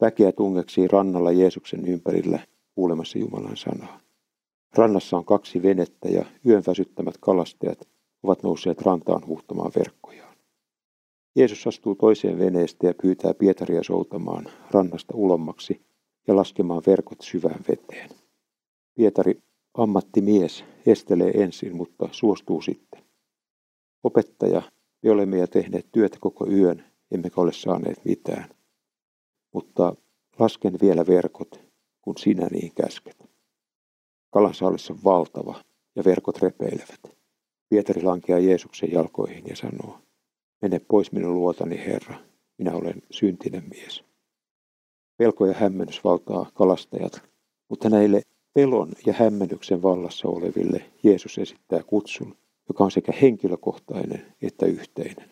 Väkeä 0.00 0.32
tungeksi 0.32 0.88
rannalla 0.88 1.32
Jeesuksen 1.32 1.86
ympärillä 1.86 2.38
kuulemassa 2.74 3.18
Jumalan 3.18 3.56
sanaa. 3.56 4.00
Rannassa 4.76 5.16
on 5.16 5.24
kaksi 5.24 5.62
venettä 5.62 6.08
ja 6.08 6.24
yön 6.46 6.62
väsyttämät 6.66 7.14
kalastajat 7.20 7.88
ovat 8.22 8.42
nousseet 8.42 8.82
rantaan 8.82 9.26
huhtomaan 9.26 9.72
verkkojaan. 9.78 10.36
Jeesus 11.36 11.66
astuu 11.66 11.94
toiseen 11.94 12.38
veneestä 12.38 12.86
ja 12.86 12.94
pyytää 13.02 13.34
Pietaria 13.34 13.82
soutamaan 13.82 14.48
rannasta 14.70 15.14
ulommaksi 15.16 15.80
ja 16.26 16.36
laskemaan 16.36 16.82
verkot 16.86 17.20
syvään 17.20 17.60
veteen. 17.68 18.10
Pietari, 18.94 19.42
ammattimies, 19.74 20.64
estelee 20.86 21.30
ensin, 21.30 21.76
mutta 21.76 22.08
suostuu 22.12 22.62
sitten. 22.62 23.02
Opettaja, 24.04 24.62
me 25.02 25.10
olemme 25.10 25.38
jo 25.38 25.46
tehneet 25.46 25.86
työtä 25.92 26.16
koko 26.20 26.46
yön, 26.46 26.84
emmekä 27.10 27.40
ole 27.40 27.52
saaneet 27.52 28.04
mitään. 28.04 28.48
Mutta 29.54 29.96
lasken 30.38 30.78
vielä 30.82 31.06
verkot, 31.06 31.60
kun 32.02 32.18
sinä 32.18 32.46
niin 32.46 32.72
käsket. 32.74 33.30
Kalansaalissa 34.30 34.92
on 34.92 34.98
valtava 35.04 35.64
ja 35.96 36.04
verkot 36.04 36.38
repeilevät. 36.42 37.00
Pietari 37.68 38.02
lankeaa 38.02 38.38
Jeesuksen 38.38 38.92
jalkoihin 38.92 39.44
ja 39.48 39.56
sanoo, 39.56 39.98
mene 40.62 40.78
pois 40.78 41.12
minun 41.12 41.34
luotani 41.34 41.78
Herra, 41.78 42.14
minä 42.58 42.72
olen 42.72 43.02
syntinen 43.10 43.64
mies. 43.68 44.04
Pelko 45.16 45.46
ja 45.46 45.54
hämmennys 45.54 46.04
valtaa 46.04 46.50
kalastajat, 46.54 47.22
mutta 47.68 47.90
näille 47.90 48.22
pelon 48.54 48.92
ja 49.06 49.12
hämmennyksen 49.12 49.82
vallassa 49.82 50.28
oleville 50.28 50.90
Jeesus 51.02 51.38
esittää 51.38 51.82
kutsun, 51.82 52.36
joka 52.68 52.84
on 52.84 52.90
sekä 52.90 53.12
henkilökohtainen 53.22 54.34
että 54.42 54.66
yhteinen. 54.66 55.30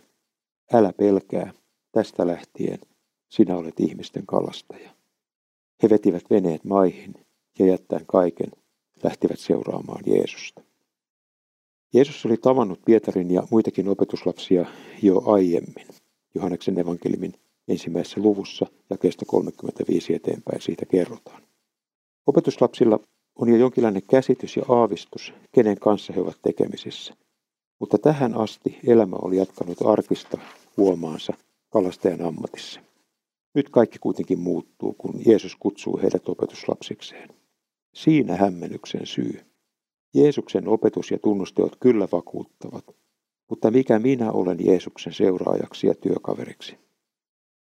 Älä 0.73 0.93
pelkää, 0.93 1.53
tästä 1.93 2.27
lähtien 2.27 2.79
sinä 3.29 3.57
olet 3.57 3.81
ihmisten 3.81 4.27
kalastaja. 4.27 4.91
He 5.83 5.91
vetivät 5.91 6.25
veneet 6.31 6.65
maihin 6.65 7.15
ja 7.59 7.67
jättäen 7.67 8.07
kaiken 8.07 8.51
lähtivät 9.03 9.39
seuraamaan 9.39 10.03
Jeesusta. 10.07 10.63
Jeesus 11.95 12.27
oli 12.27 12.37
tavannut 12.37 12.81
Pietarin 12.85 13.31
ja 13.31 13.43
muitakin 13.51 13.89
opetuslapsia 13.89 14.67
jo 15.03 15.23
aiemmin. 15.27 15.87
Johanneksen 16.35 16.79
evankelimin 16.79 17.33
ensimmäisessä 17.69 18.21
luvussa 18.21 18.67
ja 18.91 18.99
kestä 18.99 19.25
35 19.29 20.15
eteenpäin 20.15 20.61
siitä 20.61 20.87
kerrotaan. 20.87 21.43
Opetuslapsilla 22.27 23.01
on 23.37 23.49
jo 23.49 23.57
jonkinlainen 23.57 24.03
käsitys 24.11 24.57
ja 24.57 24.63
aavistus, 24.69 25.33
kenen 25.53 25.79
kanssa 25.79 26.13
he 26.13 26.21
ovat 26.21 26.39
tekemisissä. 26.43 27.15
Mutta 27.79 27.99
tähän 27.99 28.35
asti 28.35 28.79
elämä 28.87 29.17
oli 29.23 29.37
jatkanut 29.37 29.83
arkista 29.85 30.39
huomaansa 30.77 31.33
kalastajan 31.71 32.23
ammatissa. 32.23 32.81
Nyt 33.55 33.69
kaikki 33.69 33.99
kuitenkin 33.99 34.39
muuttuu, 34.39 34.93
kun 34.93 35.15
Jeesus 35.27 35.57
kutsuu 35.57 35.99
heidät 36.03 36.29
opetuslapsikseen. 36.29 37.29
Siinä 37.95 38.37
hämmennyksen 38.37 39.07
syy. 39.07 39.41
Jeesuksen 40.15 40.69
opetus 40.69 41.11
ja 41.11 41.19
tunnusteot 41.19 41.77
kyllä 41.81 42.09
vakuuttavat, 42.13 42.85
mutta 43.51 43.71
mikä 43.71 43.99
minä 43.99 44.33
olen 44.33 44.67
Jeesuksen 44.67 45.13
seuraajaksi 45.13 45.87
ja 45.87 45.95
työkaveriksi? 45.95 46.79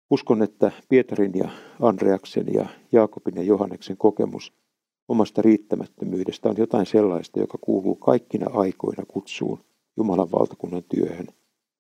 Uskon, 0.10 0.44
että 0.44 0.72
Pietarin 0.90 1.32
ja 1.36 1.50
Andreaksen 1.82 2.54
ja 2.54 2.66
Jaakobin 2.92 3.36
ja 3.36 3.44
Johanneksen 3.44 3.98
kokemus 3.98 4.54
omasta 5.08 5.42
riittämättömyydestä 5.42 6.50
on 6.50 6.56
jotain 6.58 6.86
sellaista, 6.86 7.40
joka 7.40 7.58
kuuluu 7.62 7.96
kaikkina 7.96 8.48
aikoina 8.54 9.04
kutsuun 9.08 9.60
Jumalan 9.98 10.32
valtakunnan 10.32 10.84
työhön 10.84 11.28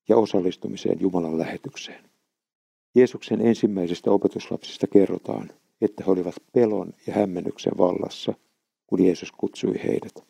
ja 0.10 0.17
osallistumiseen 0.17 1.02
Jumalan 1.02 1.38
lähetykseen. 1.38 2.10
Jeesuksen 2.95 3.41
ensimmäisistä 3.41 4.12
opetuslapsista 4.12 4.88
kerrotaan, 4.88 5.49
että 5.82 6.04
he 6.06 6.12
olivat 6.12 6.36
pelon 6.54 6.93
ja 7.08 7.13
hämmennyksen 7.13 7.73
vallassa, 7.78 8.34
kun 8.88 9.04
Jeesus 9.04 9.32
kutsui 9.32 9.84
heidät. 9.84 10.23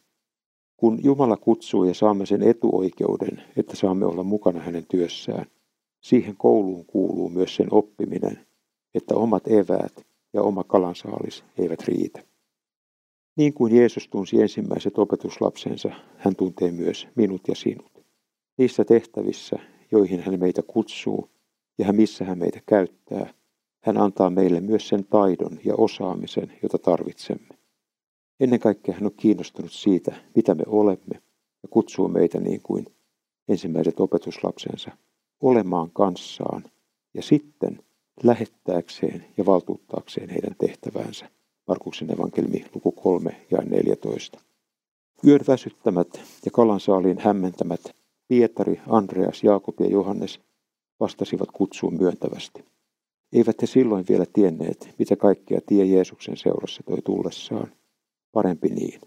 Kun 0.78 1.00
Jumala 1.04 1.38
kutsuu 1.38 1.84
ja 1.84 1.94
saamme 1.94 2.26
sen 2.26 2.44
etuoikeuden, 2.44 3.44
että 3.58 3.76
saamme 3.76 4.06
olla 4.06 4.24
mukana 4.24 4.60
hänen 4.60 4.86
työssään, 4.86 5.46
siihen 6.02 6.36
kouluun 6.38 6.86
kuuluu 6.86 7.30
myös 7.30 7.56
sen 7.56 7.68
oppiminen, 7.72 8.46
että 8.96 9.16
omat 9.16 9.48
eväät 9.48 10.06
ja 10.34 10.42
oma 10.42 10.64
kalansaalis 10.64 11.44
eivät 11.58 11.84
riitä. 11.88 12.24
Niin 13.36 13.54
kuin 13.54 13.76
Jeesus 13.76 14.08
tunsi 14.08 14.42
ensimmäiset 14.42 14.98
opetuslapsensa, 14.98 15.90
hän 16.18 16.36
tuntee 16.36 16.72
myös 16.72 17.08
minut 17.16 17.42
ja 17.48 17.56
sinut. 17.56 18.06
Niissä 18.58 18.86
tehtävissä, 18.86 19.60
joihin 19.92 20.20
hän 20.20 20.40
meitä 20.40 20.62
kutsuu 20.62 21.30
ja 21.78 21.94
missä 21.94 22.26
hän 22.26 22.38
meitä 22.38 22.60
käyttää, 22.66 23.34
hän 23.84 23.98
antaa 23.98 24.30
meille 24.30 24.60
myös 24.60 24.88
sen 24.88 25.06
taidon 25.06 25.60
ja 25.66 25.76
osaamisen, 25.76 26.54
jota 26.64 26.78
tarvitsemme. 26.78 27.48
Ennen 28.40 28.60
kaikkea 28.60 28.94
hän 28.94 29.06
on 29.06 29.14
kiinnostunut 29.18 29.72
siitä, 29.72 30.16
mitä 30.36 30.56
me 30.56 30.64
olemme, 30.68 31.22
ja 31.64 31.70
kutsuu 31.70 32.08
meitä 32.08 32.40
niin 32.40 32.62
kuin 32.64 32.86
ensimmäiset 33.48 34.00
opetuslapsensa 34.00 34.92
olemaan 35.42 35.92
kanssaan 35.92 36.64
ja 37.14 37.22
sitten 37.22 37.80
lähettääkseen 38.24 39.26
ja 39.38 39.46
valtuuttaakseen 39.46 40.30
heidän 40.30 40.56
tehtäväänsä. 40.60 41.30
Markuksen 41.68 42.12
evankelmi 42.12 42.66
luku 42.76 42.92
3 42.92 43.36
ja 43.52 43.58
14. 43.58 44.40
Yön 45.28 45.40
väsyttämät 45.48 46.22
ja 46.46 46.52
kalansaaliin 46.52 47.20
hämmentämät 47.20 47.82
Pietari, 48.28 48.82
Andreas, 48.88 49.44
Jaakob 49.44 49.80
ja 49.80 49.88
Johannes 49.88 50.40
vastasivat 51.00 51.52
kutsuun 51.52 51.94
myöntävästi. 51.94 52.66
Eivät 53.34 53.62
he 53.62 53.68
silloin 53.68 54.06
vielä 54.10 54.26
tienneet, 54.34 54.90
mitä 55.00 55.16
kaikkea 55.16 55.60
tie 55.66 55.86
Jeesuksen 55.86 56.38
seurassa 56.38 56.84
toi 56.84 57.02
tullessaan. 57.02 57.72
Parempi 58.32 58.70
niin. 58.70 59.02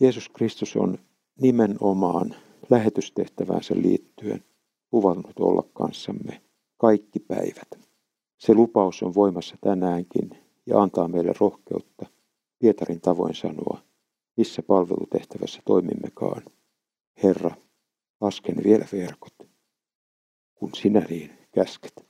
Jeesus 0.00 0.28
Kristus 0.28 0.76
on 0.76 0.98
nimenomaan 1.40 2.34
lähetystehtäväänsä 2.70 3.74
liittyen 3.74 4.44
luvannut 4.92 5.38
olla 5.38 5.62
kanssamme 5.72 6.40
kaikki 6.76 7.20
päivät. 7.20 7.68
Se 8.38 8.54
lupaus 8.54 9.02
on 9.02 9.14
voimassa 9.14 9.56
tänäänkin 9.60 10.30
ja 10.70 10.78
antaa 10.82 11.08
meille 11.08 11.32
rohkeutta 11.40 12.06
Pietarin 12.58 13.00
tavoin 13.00 13.34
sanoa, 13.34 13.82
missä 14.36 14.62
palvelutehtävässä 14.62 15.62
toimimmekaan. 15.64 16.42
Herra, 17.22 17.50
lasken 18.20 18.56
vielä 18.64 18.86
verkot, 18.92 19.34
kun 20.54 20.70
sinä 20.74 21.00
niin 21.00 21.38
käsket. 21.54 22.06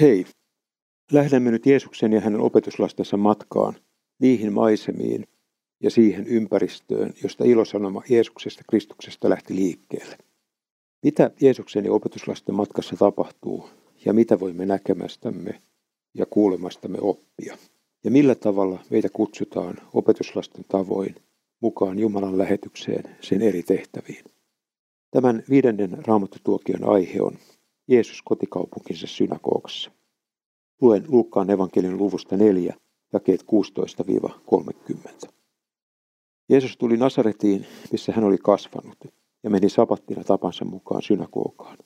Hei, 0.00 0.26
lähdemme 1.12 1.50
nyt 1.50 1.66
Jeesuksen 1.66 2.12
ja 2.12 2.20
hänen 2.20 2.40
opetuslastensa 2.40 3.16
matkaan 3.16 3.74
niihin 4.18 4.52
maisemiin 4.52 5.28
ja 5.80 5.90
siihen 5.90 6.26
ympäristöön, 6.26 7.14
josta 7.22 7.44
ilosanoma 7.44 8.02
Jeesuksesta 8.08 8.64
Kristuksesta 8.70 9.30
lähti 9.30 9.56
liikkeelle. 9.56 10.31
Mitä 11.02 11.30
Jeesuksen 11.40 11.84
ja 11.84 11.92
opetuslasten 11.92 12.54
matkassa 12.54 12.96
tapahtuu 12.96 13.68
ja 14.04 14.12
mitä 14.12 14.40
voimme 14.40 14.66
näkemästämme 14.66 15.62
ja 16.14 16.26
kuulemastamme 16.26 16.98
oppia? 17.00 17.58
Ja 18.04 18.10
millä 18.10 18.34
tavalla 18.34 18.78
meitä 18.90 19.08
kutsutaan 19.12 19.76
opetuslasten 19.94 20.64
tavoin 20.68 21.14
mukaan 21.60 21.98
Jumalan 21.98 22.38
lähetykseen 22.38 23.16
sen 23.20 23.42
eri 23.42 23.62
tehtäviin? 23.62 24.24
Tämän 25.10 25.42
viidennen 25.50 25.98
raamattutuokion 26.06 26.84
aihe 26.84 27.22
on 27.22 27.38
Jeesus 27.88 28.22
kotikaupunkinsa 28.22 29.06
synagogassa. 29.06 29.90
Luen 30.80 31.04
Luukkaan 31.08 31.50
evankelin 31.50 31.96
luvusta 31.96 32.36
4, 32.36 32.74
jakeet 33.12 33.44
16-30. 35.24 35.28
Jeesus 36.48 36.76
tuli 36.76 36.96
Nasaretiin, 36.96 37.66
missä 37.92 38.12
hän 38.12 38.24
oli 38.24 38.38
kasvanut, 38.38 38.98
ja 39.42 39.50
meni 39.50 39.68
sapattina 39.68 40.24
tapansa 40.24 40.64
mukaan 40.64 41.02
synagogaan. 41.02 41.78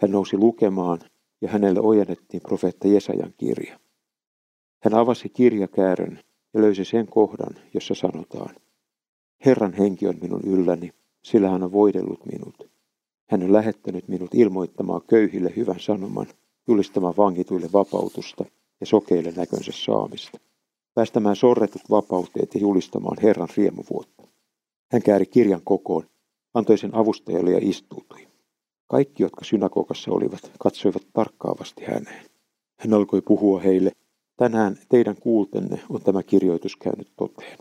Hän 0.00 0.10
nousi 0.10 0.38
lukemaan, 0.38 1.00
ja 1.40 1.48
hänelle 1.48 1.80
ojennettiin 1.80 2.42
profeetta 2.42 2.88
Jesajan 2.88 3.34
kirja. 3.36 3.78
Hän 4.82 4.94
avasi 4.94 5.28
kirjakäärön 5.28 6.20
ja 6.54 6.60
löysi 6.60 6.84
sen 6.84 7.06
kohdan, 7.06 7.54
jossa 7.74 7.94
sanotaan, 7.94 8.54
Herran 9.44 9.72
henki 9.72 10.08
on 10.08 10.18
minun 10.20 10.42
ylläni, 10.46 10.92
sillä 11.22 11.48
hän 11.48 11.62
on 11.62 11.72
voidellut 11.72 12.26
minut. 12.26 12.70
Hän 13.30 13.42
on 13.42 13.52
lähettänyt 13.52 14.08
minut 14.08 14.34
ilmoittamaan 14.34 15.00
köyhille 15.08 15.52
hyvän 15.56 15.80
sanoman, 15.80 16.26
julistamaan 16.68 17.14
vangituille 17.16 17.68
vapautusta 17.72 18.44
ja 18.80 18.86
sokeille 18.86 19.32
näkönsä 19.36 19.72
saamista 19.72 20.38
päästämään 20.96 21.36
sorretut 21.36 21.82
vapauteet 21.90 22.54
ja 22.54 22.60
julistamaan 22.60 23.16
Herran 23.22 23.48
riemuvuotta. 23.56 24.22
Hän 24.92 25.02
kääri 25.02 25.26
kirjan 25.26 25.60
kokoon, 25.64 26.06
antoi 26.56 26.78
sen 26.78 26.94
avustajalle 26.94 27.50
ja 27.50 27.58
istuutui. 27.62 28.28
Kaikki, 28.86 29.22
jotka 29.22 29.44
synagogassa 29.44 30.10
olivat, 30.10 30.52
katsoivat 30.58 31.02
tarkkaavasti 31.12 31.84
häneen. 31.84 32.26
Hän 32.78 32.94
alkoi 32.94 33.22
puhua 33.22 33.60
heille, 33.60 33.92
tänään 34.36 34.76
teidän 34.88 35.16
kuultenne 35.16 35.80
on 35.88 36.02
tämä 36.02 36.22
kirjoitus 36.22 36.76
käynyt 36.76 37.12
toteen. 37.16 37.58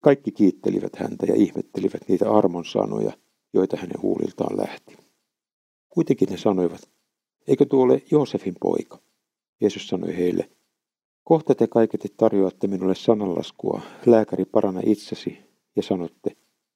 Kaikki 0.00 0.32
kiittelivät 0.32 0.96
häntä 0.96 1.26
ja 1.26 1.34
ihmettelivät 1.34 2.08
niitä 2.08 2.30
armon 2.30 2.64
sanoja, 2.64 3.12
joita 3.52 3.76
hänen 3.76 4.02
huuliltaan 4.02 4.56
lähti. 4.56 4.96
Kuitenkin 5.88 6.28
he 6.30 6.36
sanoivat, 6.36 6.88
eikö 7.48 7.64
tuo 7.64 7.82
ole 7.82 8.02
Joosefin 8.10 8.54
poika? 8.60 8.98
Jeesus 9.60 9.88
sanoi 9.88 10.16
heille, 10.16 10.48
Kohta 11.24 11.54
te 11.54 11.66
kaiketi 11.66 12.08
tarjoatte 12.16 12.66
minulle 12.66 12.94
sananlaskua, 12.94 13.80
lääkäri 14.06 14.44
parana 14.44 14.80
itsesi, 14.84 15.38
ja 15.76 15.82
sanotte, 15.82 16.31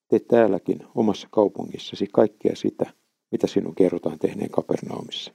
te 0.08 0.18
täälläkin 0.18 0.78
omassa 0.94 1.28
kaupungissasi 1.30 2.06
kaikkea 2.12 2.56
sitä, 2.56 2.92
mitä 3.32 3.46
sinun 3.46 3.74
kerrotaan 3.74 4.18
tehneen 4.18 4.50
Kapernaumissa. 4.50 5.32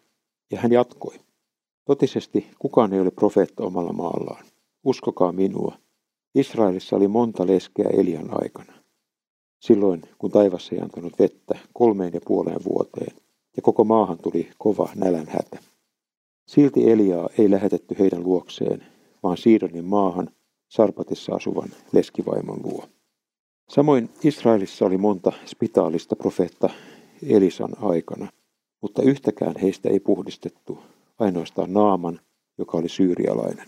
Ja 0.51 0.59
hän 0.59 0.71
jatkoi. 0.71 1.15
Totisesti 1.85 2.47
kukaan 2.59 2.93
ei 2.93 2.99
ole 2.99 3.11
profeetta 3.11 3.63
omalla 3.63 3.93
maallaan. 3.93 4.45
Uskokaa 4.83 5.31
minua. 5.31 5.75
Israelissa 6.35 6.95
oli 6.95 7.07
monta 7.07 7.47
leskeä 7.47 7.89
Elian 7.93 8.43
aikana. 8.43 8.73
Silloin, 9.59 10.01
kun 10.17 10.31
taivassa 10.31 10.75
ei 10.75 10.81
antanut 10.81 11.19
vettä 11.19 11.59
kolmeen 11.73 12.13
ja 12.13 12.21
puoleen 12.25 12.63
vuoteen, 12.65 13.15
ja 13.55 13.61
koko 13.61 13.83
maahan 13.83 14.17
tuli 14.17 14.49
kova 14.57 14.89
nälänhätä. 14.95 15.59
Silti 16.47 16.91
Eliaa 16.91 17.29
ei 17.37 17.51
lähetetty 17.51 17.95
heidän 17.99 18.23
luokseen, 18.23 18.83
vaan 19.23 19.37
Siidonin 19.37 19.85
maahan 19.85 20.29
Sarpatissa 20.69 21.35
asuvan 21.35 21.69
leskivaimon 21.91 22.59
luo. 22.63 22.85
Samoin 23.73 24.09
Israelissa 24.23 24.85
oli 24.85 24.97
monta 24.97 25.31
spitaalista 25.45 26.15
profeetta 26.15 26.69
Elisan 27.27 27.71
aikana, 27.81 28.27
mutta 28.81 29.01
yhtäkään 29.01 29.55
heistä 29.61 29.89
ei 29.89 29.99
puhdistettu, 29.99 30.79
ainoastaan 31.19 31.73
Naaman, 31.73 32.19
joka 32.57 32.77
oli 32.77 32.89
syyrialainen. 32.89 33.67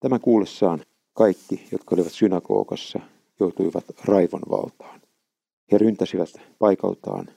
Tämän 0.00 0.20
kuullessaan 0.20 0.82
kaikki, 1.12 1.66
jotka 1.72 1.94
olivat 1.94 2.12
synagogassa, 2.12 3.00
joutuivat 3.40 3.84
raivon 4.04 4.42
valtaan. 4.50 5.00
He 5.72 5.78
ryntäsivät 5.78 6.28
paikaltaan, 6.58 7.28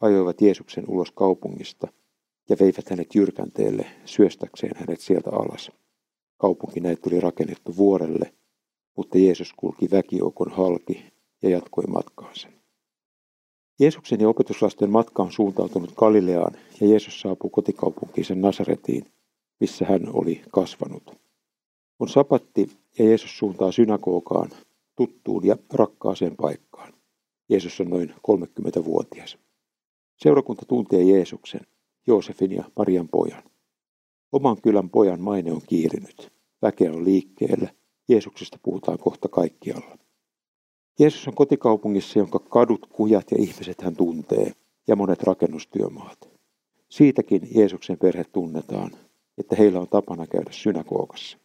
ajoivat 0.00 0.40
Jeesuksen 0.40 0.84
ulos 0.88 1.10
kaupungista 1.10 1.88
ja 2.48 2.56
veivät 2.60 2.90
hänet 2.90 3.14
jyrkänteelle 3.14 3.86
syöstäkseen 4.04 4.72
hänet 4.76 5.00
sieltä 5.00 5.30
alas. 5.30 5.70
Kaupunki 6.36 6.80
näitä 6.80 7.02
tuli 7.02 7.20
rakennettu 7.20 7.76
vuorelle, 7.76 8.32
mutta 8.96 9.18
Jeesus 9.18 9.52
kulki 9.56 9.90
väkijoukon 9.90 10.50
halki 10.50 11.17
ja 11.42 11.50
jatkoi 11.50 11.84
matkaansa. 11.84 12.48
Jeesuksen 13.80 14.20
ja 14.20 14.28
opetuslasten 14.28 14.90
matka 14.90 15.22
on 15.22 15.32
suuntautunut 15.32 15.94
Galileaan 15.96 16.54
ja 16.80 16.86
Jeesus 16.88 17.20
saapuu 17.20 17.50
kotikaupunkiinsa 17.50 18.34
Nasaretiin, 18.34 19.06
missä 19.60 19.84
hän 19.84 20.00
oli 20.12 20.42
kasvanut. 20.50 21.18
On 21.98 22.08
sapatti 22.08 22.70
ja 22.98 23.04
Jeesus 23.04 23.38
suuntaa 23.38 23.72
synagogaan, 23.72 24.50
tuttuun 24.96 25.46
ja 25.46 25.56
rakkaaseen 25.72 26.36
paikkaan. 26.36 26.92
Jeesus 27.48 27.80
on 27.80 27.90
noin 27.90 28.14
30-vuotias. 28.28 29.38
Seurakunta 30.16 30.66
tuntee 30.66 31.02
Jeesuksen, 31.02 31.60
Joosefin 32.06 32.52
ja 32.52 32.64
Marian 32.76 33.08
pojan. 33.08 33.42
Oman 34.32 34.62
kylän 34.62 34.90
pojan 34.90 35.20
maine 35.20 35.52
on 35.52 35.62
kiirinyt. 35.66 36.32
Väkeä 36.62 36.92
on 36.92 37.04
liikkeellä. 37.04 37.68
Jeesuksesta 38.08 38.58
puhutaan 38.62 38.98
kohta 38.98 39.28
kaikkialla. 39.28 39.98
Jeesus 40.98 41.28
on 41.28 41.34
kotikaupungissa, 41.34 42.18
jonka 42.18 42.38
kadut, 42.38 42.86
kujat 42.86 43.30
ja 43.30 43.36
ihmiset 43.40 43.80
hän 43.80 43.96
tuntee, 43.96 44.52
ja 44.86 44.96
monet 44.96 45.22
rakennustyömaat. 45.22 46.28
Siitäkin 46.88 47.48
Jeesuksen 47.54 47.98
perhe 47.98 48.24
tunnetaan, 48.24 48.90
että 49.38 49.56
heillä 49.56 49.80
on 49.80 49.88
tapana 49.88 50.26
käydä 50.26 50.50
synagogassa. 50.50 51.38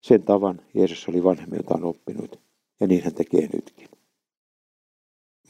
Sen 0.00 0.22
tavan 0.22 0.60
Jeesus 0.74 1.08
oli 1.08 1.24
vanhemmiltaan 1.24 1.84
oppinut, 1.84 2.40
ja 2.80 2.86
niin 2.86 3.04
hän 3.04 3.14
tekee 3.14 3.48
nytkin. 3.52 3.88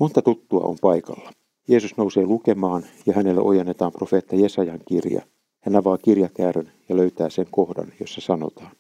Monta 0.00 0.22
tuttua 0.22 0.60
on 0.60 0.76
paikalla. 0.80 1.32
Jeesus 1.68 1.96
nousee 1.96 2.26
lukemaan 2.26 2.84
ja 3.06 3.12
hänelle 3.12 3.40
ojennetaan 3.40 3.92
profeetta 3.92 4.36
Jesajan 4.36 4.80
kirja. 4.88 5.22
Hän 5.60 5.76
avaa 5.76 5.98
kirjakäärön 5.98 6.72
ja 6.88 6.96
löytää 6.96 7.30
sen 7.30 7.46
kohdan, 7.50 7.92
jossa 8.00 8.20
sanotaan. 8.20 8.72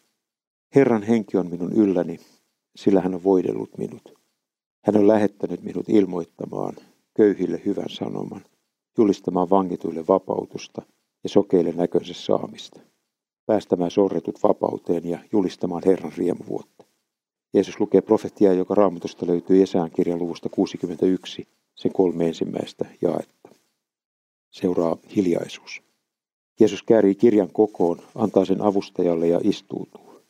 Herran 0.74 1.02
henki 1.02 1.36
on 1.36 1.50
minun 1.50 1.72
ylläni, 1.72 2.20
sillä 2.76 3.00
hän 3.00 3.14
on 3.14 3.24
voidellut 3.24 3.78
minut. 3.78 4.21
Hän 4.84 4.96
on 4.96 5.08
lähettänyt 5.08 5.62
minut 5.62 5.88
ilmoittamaan 5.88 6.76
köyhille 7.14 7.62
hyvän 7.64 7.88
sanoman, 7.90 8.44
julistamaan 8.98 9.50
vangituille 9.50 10.04
vapautusta 10.08 10.82
ja 11.22 11.28
sokeille 11.28 11.72
näkönsä 11.72 12.14
saamista, 12.14 12.80
päästämään 13.46 13.90
sorretut 13.90 14.42
vapauteen 14.42 15.08
ja 15.08 15.18
julistamaan 15.32 15.82
Herran 15.86 16.12
riemuvuotta. 16.16 16.84
Jeesus 17.54 17.80
lukee 17.80 18.00
profetiaa, 18.00 18.52
joka 18.52 18.74
raamatusta 18.74 19.26
löytyy 19.26 19.56
Jesään 19.56 19.90
kirjan 19.90 20.18
luvusta 20.18 20.48
61, 20.48 21.48
sen 21.74 21.92
kolme 21.92 22.26
ensimmäistä 22.26 22.84
jaetta. 23.02 23.48
Seuraa 24.50 24.96
hiljaisuus. 25.16 25.82
Jeesus 26.60 26.82
käärii 26.82 27.14
kirjan 27.14 27.50
kokoon, 27.52 27.98
antaa 28.14 28.44
sen 28.44 28.60
avustajalle 28.60 29.28
ja 29.28 29.40
istuutuu. 29.42 30.22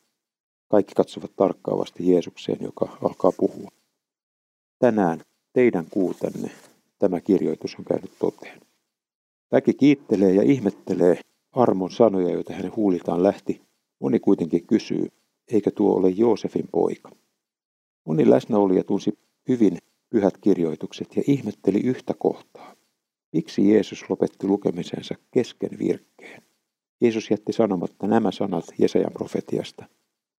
Kaikki 0.67 0.93
katsovat 0.95 1.31
tarkkaavasti 1.35 2.11
Jeesukseen, 2.11 2.57
joka 2.61 2.97
alkaa 3.01 3.31
puhua. 3.37 3.82
Tänään 4.83 5.21
teidän 5.53 5.85
kuutenne 5.89 6.51
tämä 6.99 7.21
kirjoitus 7.21 7.75
on 7.79 7.85
käynyt 7.85 8.11
toteen. 8.19 8.61
Väki 9.51 9.73
kiittelee 9.73 10.33
ja 10.33 10.43
ihmettelee 10.43 11.21
armon 11.51 11.91
sanoja, 11.91 12.29
joita 12.29 12.53
hänen 12.53 12.75
huuliltaan 12.75 13.23
lähti. 13.23 13.61
Moni 13.99 14.19
kuitenkin 14.19 14.67
kysyy, 14.67 15.07
eikö 15.51 15.71
tuo 15.71 15.95
ole 15.95 16.09
Joosefin 16.09 16.67
poika? 16.71 17.09
Moni 18.05 18.29
läsnäolija 18.29 18.83
tunsi 18.83 19.19
hyvin 19.47 19.77
pyhät 20.09 20.37
kirjoitukset 20.37 21.15
ja 21.15 21.23
ihmetteli 21.27 21.79
yhtä 21.79 22.13
kohtaa. 22.17 22.75
Miksi 23.33 23.69
Jeesus 23.69 24.09
lopetti 24.09 24.47
lukemisensa 24.47 25.15
kesken 25.31 25.79
virkkeen? 25.79 26.43
Jeesus 27.01 27.31
jätti 27.31 27.53
sanomatta 27.53 28.07
nämä 28.07 28.31
sanat 28.31 28.65
Jesajan 28.77 29.13
profetiasta. 29.13 29.85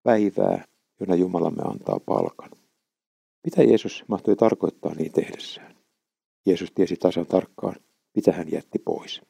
Päivää, 0.03 0.65
jona 0.99 1.15
Jumalamme 1.15 1.63
antaa 1.65 1.99
palkan. 2.05 2.64
Mitä 3.45 3.63
Jeesus 3.63 4.03
mahtoi 4.07 4.35
tarkoittaa 4.35 4.93
niin 4.95 5.11
tehdessään? 5.11 5.75
Jeesus 6.45 6.71
tiesi 6.71 6.95
tasan 6.95 7.25
tarkkaan, 7.25 7.75
mitä 8.15 8.31
hän 8.31 8.51
jätti 8.51 8.79
pois. 8.79 9.21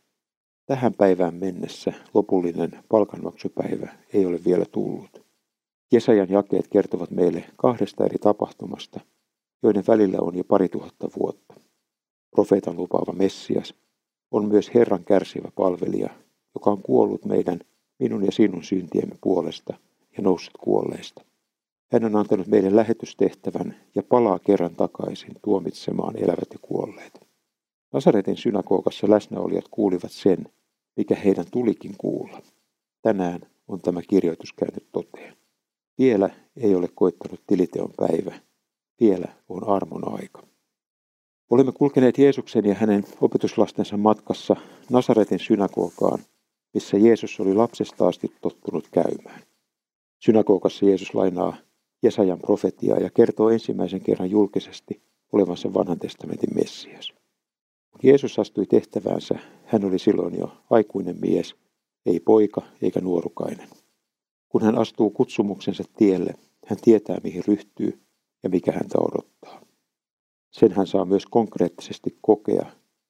Tähän 0.66 0.94
päivään 0.94 1.36
mennessä 1.36 1.94
lopullinen 2.14 2.72
palkanmaksupäivä 2.90 3.96
ei 4.14 4.26
ole 4.26 4.40
vielä 4.46 4.66
tullut. 4.72 5.26
Jesajan 5.92 6.30
jakeet 6.30 6.68
kertovat 6.68 7.12
meille 7.12 7.44
kahdesta 7.56 8.06
eri 8.06 8.18
tapahtumasta, 8.18 9.00
joiden 9.64 9.84
välillä 9.88 10.18
on 10.22 10.36
jo 10.36 10.44
pari 10.44 10.70
tuhatta 10.70 11.08
vuotta. 11.20 11.54
Profeetan 12.32 12.78
lupaava 12.78 13.14
Messias 13.14 13.74
on 14.32 14.48
myös 14.48 14.74
Herran 14.74 15.04
kärsivä 15.04 15.52
palvelija, 15.56 16.10
joka 16.56 16.70
on 16.70 16.82
kuollut 16.82 17.26
meidän, 17.26 17.60
minun 18.00 18.26
ja 18.26 18.32
sinun 18.32 18.64
syntiemme 18.64 19.16
puolesta 19.22 19.74
ja 20.18 20.24
noussut 20.24 20.58
kuolleista. 20.60 21.26
Hän 21.92 22.06
on 22.06 22.16
antanut 22.16 22.48
meille 22.48 22.76
lähetystehtävän 22.76 23.76
ja 23.96 24.04
palaa 24.04 24.40
kerran 24.40 24.76
takaisin 24.76 25.36
tuomitsemaan 25.44 26.18
elävät 26.18 26.48
ja 26.54 26.60
kuolleet. 26.62 27.28
Nasaretin 27.94 28.38
synagogassa 28.38 29.10
läsnäolijat 29.10 29.66
kuulivat 29.72 30.12
sen, 30.12 30.50
mikä 30.98 31.16
heidän 31.16 31.46
tulikin 31.52 31.96
kuulla. 31.98 32.42
Tänään 33.02 33.42
on 33.68 33.82
tämä 33.82 34.02
kirjoitus 34.02 34.54
käynyt 34.54 34.88
toteen. 34.92 35.38
Vielä 35.98 36.30
ei 36.58 36.76
ole 36.76 36.90
koittanut 36.96 37.42
tiliteon 37.48 37.94
päivä. 37.98 38.40
Vielä 39.00 39.28
on 39.50 39.68
armon 39.68 40.14
aika. 40.20 40.44
Olemme 41.50 41.72
kulkeneet 41.72 42.18
Jeesuksen 42.18 42.66
ja 42.66 42.74
hänen 42.74 43.04
opetuslastensa 43.22 43.98
matkassa 43.98 44.56
Nasaretin 44.90 45.40
synagogaan, 45.40 46.20
missä 46.74 46.98
Jeesus 46.98 47.40
oli 47.40 47.54
lapsesta 47.54 48.08
asti 48.08 48.32
tottunut 48.42 48.88
käymään. 48.92 49.42
Synagogassa 50.20 50.86
Jeesus 50.86 51.16
lainaa 51.16 51.58
Jesajan 52.06 52.40
profetiaa 52.40 52.98
ja 52.98 53.10
kertoo 53.10 53.50
ensimmäisen 53.50 54.02
kerran 54.02 54.30
julkisesti 54.30 55.02
olevansa 55.32 55.74
vanhan 55.74 56.00
testamentin 56.00 56.56
Messias. 56.56 57.14
Kun 57.92 58.00
Jeesus 58.04 58.40
astui 58.40 58.66
tehtäväänsä, 58.66 59.40
hän 59.66 59.86
oli 59.86 60.00
silloin 60.00 60.40
jo 60.40 60.52
aikuinen 60.70 61.18
mies, 61.22 61.56
ei 62.06 62.20
poika 62.20 62.62
eikä 62.82 63.02
nuorukainen. 63.02 63.70
Kun 64.50 64.62
hän 64.62 64.78
astuu 64.78 65.10
kutsumuksensa 65.10 65.84
tielle, 65.98 66.34
hän 66.66 66.78
tietää 66.82 67.18
mihin 67.24 67.44
ryhtyy 67.48 68.00
ja 68.44 68.50
mikä 68.50 68.72
häntä 68.72 68.98
odottaa. 69.00 69.62
Sen 70.52 70.72
hän 70.72 70.88
saa 70.88 71.06
myös 71.06 71.26
konkreettisesti 71.26 72.18
kokea, 72.22 72.66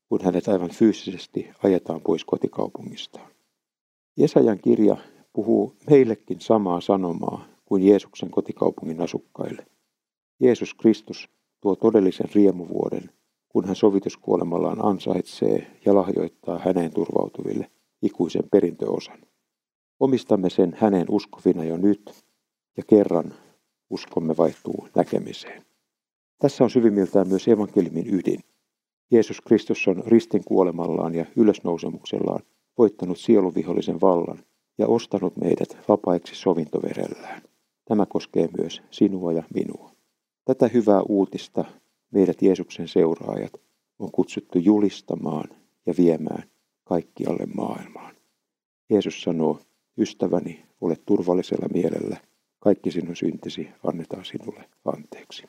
kun 0.10 0.22
hänet 0.24 0.48
aivan 0.48 0.70
fyysisesti 0.70 1.50
ajetaan 1.64 2.02
pois 2.02 2.26
kotikaupungistaan. 2.26 3.32
Jesajan 4.18 4.60
kirja 4.60 4.98
puhuu 5.34 5.76
meillekin 5.90 6.42
samaa 6.42 6.82
sanomaa 6.82 7.55
kuin 7.76 7.88
Jeesuksen 7.88 8.32
kotikaupungin 8.32 9.02
asukkaille. 9.02 9.66
Jeesus 10.40 10.74
Kristus 10.74 11.30
tuo 11.62 11.76
todellisen 11.76 12.30
riemuvuoden, 12.36 13.10
kun 13.50 13.66
hän 13.66 13.76
sovituskuolemallaan 13.76 14.86
ansaitsee 14.86 15.68
ja 15.86 15.96
lahjoittaa 15.96 16.60
häneen 16.60 16.94
turvautuville 16.94 17.72
ikuisen 18.02 18.44
perintöosan. 18.52 19.18
Omistamme 20.00 20.50
sen 20.50 20.78
hänen 20.80 21.06
uskovina 21.10 21.64
jo 21.64 21.78
nyt, 21.78 22.24
ja 22.78 22.84
kerran 22.88 23.34
uskomme 23.90 24.38
vaihtuu 24.38 24.88
näkemiseen. 24.96 25.66
Tässä 26.40 26.64
on 26.64 26.70
syvimmiltään 26.70 27.28
myös 27.28 27.48
evankeliumin 27.48 28.14
ydin. 28.14 28.40
Jeesus 29.12 29.42
Kristus 29.42 29.88
on 29.88 30.04
ristin 30.06 30.44
kuolemallaan 30.46 31.16
ja 31.16 31.26
ylösnousemuksellaan 31.36 32.44
voittanut 32.78 33.20
sieluvihollisen 33.20 34.02
vallan 34.02 34.40
ja 34.78 34.88
ostanut 34.88 35.38
meidät 35.38 35.78
vapaiksi 35.88 36.36
sovintoverellään. 36.36 37.55
Tämä 37.86 38.06
koskee 38.06 38.50
myös 38.58 38.82
sinua 38.92 39.34
ja 39.34 39.44
minua. 39.54 39.92
Tätä 40.46 40.68
hyvää 40.68 41.02
uutista 41.02 41.66
meidät 42.12 42.42
Jeesuksen 42.42 42.88
seuraajat 42.88 43.54
on 44.00 44.12
kutsuttu 44.12 44.60
julistamaan 44.60 45.50
ja 45.86 45.94
viemään 45.98 46.44
kaikkialle 46.84 47.46
maailmaan. 47.56 48.16
Jeesus 48.90 49.22
sanoo, 49.22 49.60
ystäväni, 49.98 50.66
ole 50.82 50.96
turvallisella 51.06 51.68
mielellä, 51.74 52.18
kaikki 52.60 52.92
sinun 52.92 53.16
syntisi 53.16 53.68
annetaan 53.84 54.26
sinulle 54.26 54.70
anteeksi. 54.86 55.44